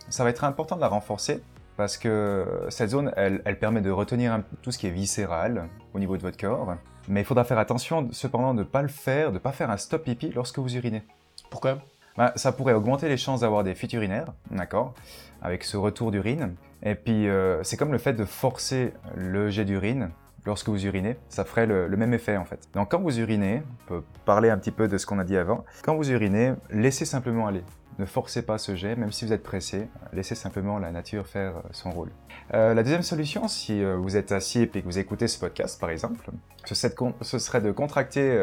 Ça 0.09 0.23
va 0.23 0.29
être 0.29 0.43
important 0.43 0.75
de 0.75 0.81
la 0.81 0.87
renforcer 0.87 1.41
parce 1.77 1.97
que 1.97 2.45
cette 2.69 2.89
zone, 2.89 3.11
elle, 3.15 3.41
elle 3.45 3.57
permet 3.57 3.81
de 3.81 3.89
retenir 3.89 4.43
tout 4.61 4.71
ce 4.71 4.77
qui 4.77 4.87
est 4.87 4.91
viscéral 4.91 5.67
au 5.93 5.99
niveau 5.99 6.17
de 6.17 6.21
votre 6.21 6.37
corps. 6.37 6.75
Mais 7.09 7.21
il 7.21 7.25
faudra 7.25 7.43
faire 7.43 7.57
attention 7.57 8.07
cependant 8.11 8.53
de 8.53 8.59
ne 8.59 8.63
pas 8.63 8.83
le 8.83 8.87
faire, 8.87 9.29
de 9.29 9.33
ne 9.33 9.39
pas 9.39 9.51
faire 9.51 9.69
un 9.71 9.77
stop 9.77 10.03
pipi 10.03 10.31
lorsque 10.33 10.59
vous 10.59 10.75
urinez. 10.75 11.03
Pourquoi? 11.49 11.79
Bah, 12.15 12.33
ça 12.35 12.51
pourrait 12.51 12.73
augmenter 12.73 13.09
les 13.09 13.17
chances 13.17 13.41
d'avoir 13.41 13.63
des 13.63 13.73
fuites 13.73 13.93
urinaires, 13.93 14.33
d'accord, 14.51 14.93
avec 15.41 15.63
ce 15.63 15.75
retour 15.75 16.11
d'urine. 16.11 16.55
Et 16.83 16.95
puis, 16.95 17.27
euh, 17.27 17.63
c'est 17.63 17.77
comme 17.77 17.91
le 17.91 17.97
fait 17.97 18.13
de 18.13 18.25
forcer 18.25 18.93
le 19.15 19.49
jet 19.49 19.65
d'urine 19.65 20.11
lorsque 20.45 20.69
vous 20.69 20.85
urinez, 20.85 21.17
ça 21.29 21.45
ferait 21.45 21.65
le, 21.65 21.87
le 21.87 21.97
même 21.97 22.13
effet 22.13 22.37
en 22.37 22.45
fait. 22.45 22.69
Donc 22.73 22.91
quand 22.91 22.99
vous 22.99 23.19
urinez, 23.19 23.61
on 23.63 23.87
peut 23.87 24.03
parler 24.25 24.49
un 24.49 24.57
petit 24.57 24.71
peu 24.71 24.87
de 24.87 24.97
ce 24.97 25.05
qu'on 25.05 25.19
a 25.19 25.23
dit 25.23 25.35
avant, 25.37 25.65
quand 25.83 25.95
vous 25.95 26.11
urinez, 26.11 26.53
laissez 26.69 27.05
simplement 27.05 27.47
aller. 27.47 27.63
Ne 27.99 28.05
forcez 28.05 28.43
pas 28.43 28.57
ce 28.57 28.77
jet, 28.77 28.95
même 28.95 29.11
si 29.11 29.25
vous 29.25 29.33
êtes 29.33 29.43
pressé, 29.43 29.89
laissez 30.13 30.33
simplement 30.33 30.79
la 30.79 30.89
nature 30.89 31.27
faire 31.27 31.57
euh, 31.57 31.61
son 31.73 31.91
rôle. 31.91 32.11
Euh, 32.53 32.73
la 32.73 32.81
deuxième 32.81 33.03
solution, 33.03 33.49
si 33.49 33.83
euh, 33.83 33.97
vous 33.97 34.15
êtes 34.15 34.31
assis 34.31 34.61
et 34.61 34.67
que 34.69 34.85
vous 34.85 34.99
écoutez 34.99 35.27
ce 35.27 35.37
podcast 35.37 35.77
par 35.81 35.89
exemple, 35.89 36.31
ce 36.63 36.75
serait 36.75 37.59
de, 37.59 37.71
contracter 37.73 38.41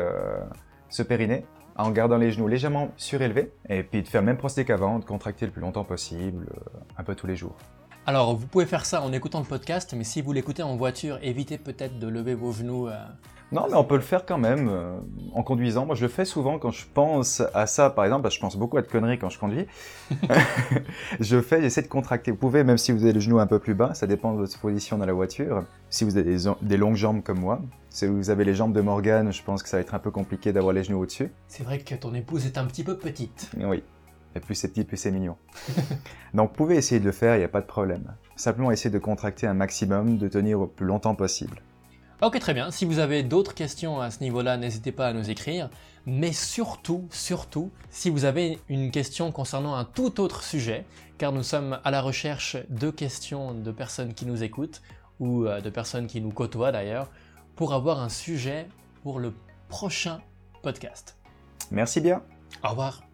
ce 0.90 1.02
périnée 1.02 1.46
en 1.76 1.90
gardant 1.90 2.18
les 2.18 2.32
genoux 2.32 2.48
légèrement 2.48 2.90
surélevés, 2.98 3.50
et 3.70 3.82
puis 3.82 4.02
de 4.02 4.08
faire 4.08 4.22
même 4.22 4.36
procédé 4.36 4.66
qu'avant, 4.66 4.98
de 4.98 5.04
contracter 5.06 5.46
le 5.46 5.52
plus 5.52 5.62
longtemps 5.62 5.84
possible, 5.84 6.48
un 6.98 7.02
peu 7.02 7.14
tous 7.14 7.26
les 7.26 7.36
jours. 7.36 7.56
Alors, 8.04 8.36
vous 8.36 8.46
pouvez 8.46 8.66
faire 8.66 8.84
ça 8.84 9.02
en 9.02 9.12
écoutant 9.12 9.40
le 9.40 9.46
podcast, 9.46 9.94
mais 9.96 10.04
si 10.04 10.20
vous 10.20 10.32
l'écoutez 10.32 10.62
en 10.62 10.76
voiture, 10.76 11.18
évitez 11.22 11.56
peut-être 11.58 11.98
de 11.98 12.08
lever 12.08 12.34
vos 12.34 12.52
genoux. 12.52 12.88
Non, 13.52 13.66
mais 13.70 13.76
on 13.76 13.84
peut 13.84 13.94
le 13.94 14.00
faire 14.00 14.26
quand 14.26 14.38
même 14.38 14.68
euh, 14.68 14.98
en 15.32 15.42
conduisant. 15.44 15.86
Moi, 15.86 15.94
je 15.94 16.02
le 16.02 16.08
fais 16.08 16.24
souvent 16.24 16.58
quand 16.58 16.72
je 16.72 16.84
pense 16.92 17.42
à 17.54 17.66
ça, 17.66 17.90
par 17.90 18.04
exemple, 18.04 18.28
je 18.30 18.40
pense 18.40 18.56
beaucoup 18.56 18.76
à 18.76 18.82
de 18.82 18.88
conneries 18.88 19.18
quand 19.18 19.30
je 19.30 19.38
conduis. 19.38 19.66
je 21.20 21.40
fais, 21.40 21.62
j'essaie 21.62 21.82
de 21.82 21.88
contracter. 21.88 22.32
Vous 22.32 22.36
pouvez, 22.36 22.64
même 22.64 22.78
si 22.78 22.90
vous 22.90 23.04
avez 23.04 23.12
le 23.12 23.20
genou 23.20 23.38
un 23.38 23.46
peu 23.46 23.60
plus 23.60 23.74
bas, 23.74 23.94
ça 23.94 24.08
dépend 24.08 24.32
de 24.32 24.38
votre 24.38 24.58
position 24.58 24.98
dans 24.98 25.06
la 25.06 25.12
voiture. 25.12 25.64
Si 25.90 26.04
vous 26.04 26.16
avez 26.16 26.36
des, 26.36 26.50
des 26.60 26.76
longues 26.76 26.96
jambes 26.96 27.22
comme 27.22 27.38
moi, 27.38 27.60
si 27.88 28.06
vous 28.06 28.30
avez 28.30 28.44
les 28.44 28.54
jambes 28.54 28.72
de 28.72 28.80
Morgane, 28.80 29.32
je 29.32 29.42
pense 29.42 29.62
que 29.62 29.68
ça 29.68 29.76
va 29.76 29.80
être 29.80 29.94
un 29.94 30.00
peu 30.00 30.10
compliqué 30.10 30.52
d'avoir 30.52 30.74
les 30.74 30.82
genoux 30.82 31.00
au-dessus. 31.00 31.30
C'est 31.46 31.62
vrai 31.62 31.78
que 31.78 31.94
ton 31.94 32.14
épouse 32.14 32.46
est 32.46 32.58
un 32.58 32.64
petit 32.64 32.82
peu 32.82 32.96
petite. 32.96 33.50
Oui. 33.58 33.82
Et 34.34 34.40
plus 34.40 34.54
c'est 34.54 34.68
petit, 34.68 34.84
plus 34.84 34.98
c'est 34.98 35.12
mignon. 35.12 35.36
Donc, 36.34 36.50
vous 36.50 36.56
pouvez 36.56 36.76
essayer 36.76 37.00
de 37.00 37.06
le 37.06 37.12
faire, 37.12 37.36
il 37.36 37.38
n'y 37.38 37.44
a 37.44 37.48
pas 37.48 37.62
de 37.62 37.66
problème. 37.66 38.12
Simplement 38.34 38.70
essayer 38.70 38.90
de 38.90 38.98
contracter 38.98 39.46
un 39.46 39.54
maximum, 39.54 40.18
de 40.18 40.28
tenir 40.28 40.60
au 40.60 40.66
plus 40.66 40.84
longtemps 40.84 41.14
possible. 41.14 41.62
Ok, 42.22 42.38
très 42.38 42.54
bien. 42.54 42.70
Si 42.70 42.86
vous 42.86 42.98
avez 42.98 43.22
d'autres 43.22 43.52
questions 43.52 44.00
à 44.00 44.10
ce 44.10 44.20
niveau-là, 44.20 44.56
n'hésitez 44.56 44.90
pas 44.90 45.08
à 45.08 45.12
nous 45.12 45.28
écrire. 45.28 45.68
Mais 46.06 46.32
surtout, 46.32 47.06
surtout, 47.10 47.70
si 47.90 48.08
vous 48.08 48.24
avez 48.24 48.58
une 48.68 48.90
question 48.90 49.32
concernant 49.32 49.74
un 49.74 49.84
tout 49.84 50.20
autre 50.20 50.42
sujet, 50.42 50.86
car 51.18 51.32
nous 51.32 51.42
sommes 51.42 51.78
à 51.84 51.90
la 51.90 52.00
recherche 52.00 52.56
de 52.70 52.90
questions 52.90 53.52
de 53.52 53.70
personnes 53.70 54.14
qui 54.14 54.24
nous 54.24 54.42
écoutent, 54.42 54.80
ou 55.20 55.44
euh, 55.44 55.60
de 55.60 55.68
personnes 55.68 56.06
qui 56.06 56.20
nous 56.20 56.30
côtoient 56.30 56.72
d'ailleurs, 56.72 57.10
pour 57.54 57.74
avoir 57.74 58.00
un 58.00 58.08
sujet 58.08 58.66
pour 59.02 59.18
le 59.18 59.34
prochain 59.68 60.20
podcast. 60.62 61.16
Merci 61.70 62.00
bien. 62.00 62.22
Au 62.64 62.70
revoir. 62.70 63.05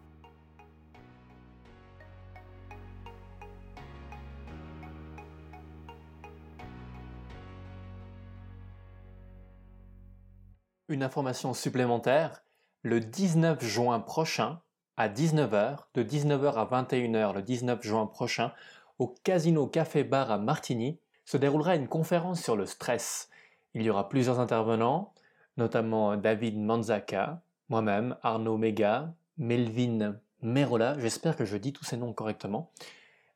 Une 10.93 11.01
information 11.01 11.55
supplémentaire, 11.55 12.43
le 12.83 12.99
19 12.99 13.65
juin 13.65 13.99
prochain, 13.99 14.59
à 14.95 15.09
19h, 15.09 15.77
de 15.95 16.03
19h 16.03 16.53
à 16.53 16.65
21h 16.83 17.33
le 17.33 17.41
19 17.41 17.81
juin 17.81 18.05
prochain, 18.05 18.53
au 18.99 19.07
Casino 19.07 19.65
Café 19.65 20.03
Bar 20.03 20.29
à 20.29 20.37
Martigny, 20.37 20.99
se 21.25 21.37
déroulera 21.37 21.77
une 21.77 21.87
conférence 21.87 22.43
sur 22.43 22.55
le 22.55 22.67
stress. 22.67 23.27
Il 23.73 23.81
y 23.81 23.89
aura 23.89 24.07
plusieurs 24.07 24.39
intervenants, 24.39 25.15
notamment 25.57 26.15
David 26.15 26.59
Manzaka, 26.59 27.41
moi-même, 27.69 28.15
Arnaud 28.21 28.57
Mega, 28.57 29.15
Melvin 29.39 30.17
Merola, 30.43 30.99
j'espère 30.99 31.35
que 31.35 31.45
je 31.45 31.57
dis 31.57 31.73
tous 31.73 31.85
ces 31.85 31.97
noms 31.97 32.13
correctement, 32.13 32.69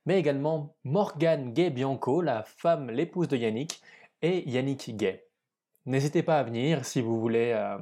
mais 0.06 0.16
également 0.16 0.76
Morgane 0.84 1.52
Gay-Bianco, 1.52 2.22
la 2.22 2.44
femme, 2.44 2.88
l'épouse 2.88 3.26
de 3.26 3.36
Yannick, 3.36 3.82
et 4.22 4.48
Yannick 4.48 4.96
Gay. 4.96 5.27
N'hésitez 5.88 6.22
pas 6.22 6.38
à 6.38 6.42
venir 6.42 6.84
si 6.84 7.00
vous 7.00 7.18
voulez 7.18 7.52
euh, 7.54 7.78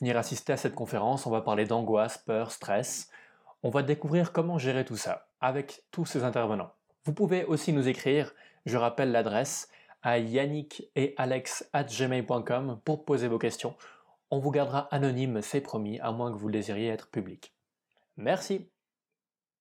venir 0.00 0.18
assister 0.18 0.52
à 0.52 0.58
cette 0.58 0.74
conférence. 0.74 1.26
On 1.26 1.30
va 1.30 1.40
parler 1.40 1.64
d'angoisse, 1.64 2.18
peur, 2.18 2.50
stress. 2.50 3.08
On 3.62 3.70
va 3.70 3.82
découvrir 3.82 4.32
comment 4.32 4.58
gérer 4.58 4.84
tout 4.84 4.98
ça 4.98 5.28
avec 5.40 5.82
tous 5.90 6.04
ces 6.04 6.24
intervenants. 6.24 6.72
Vous 7.06 7.14
pouvez 7.14 7.46
aussi 7.46 7.72
nous 7.72 7.88
écrire, 7.88 8.34
je 8.66 8.76
rappelle 8.76 9.12
l'adresse, 9.12 9.70
à 10.02 10.18
yannick 10.18 10.90
et 10.94 11.14
alex 11.16 11.70
gmail.com 11.72 12.82
pour 12.84 13.06
poser 13.06 13.28
vos 13.28 13.38
questions. 13.38 13.74
On 14.30 14.40
vous 14.40 14.50
gardera 14.50 14.86
anonyme, 14.90 15.40
c'est 15.40 15.62
promis, 15.62 15.98
à 16.00 16.12
moins 16.12 16.30
que 16.30 16.36
vous 16.36 16.50
désiriez 16.50 16.88
être 16.88 17.08
public. 17.08 17.54
Merci 18.18 18.68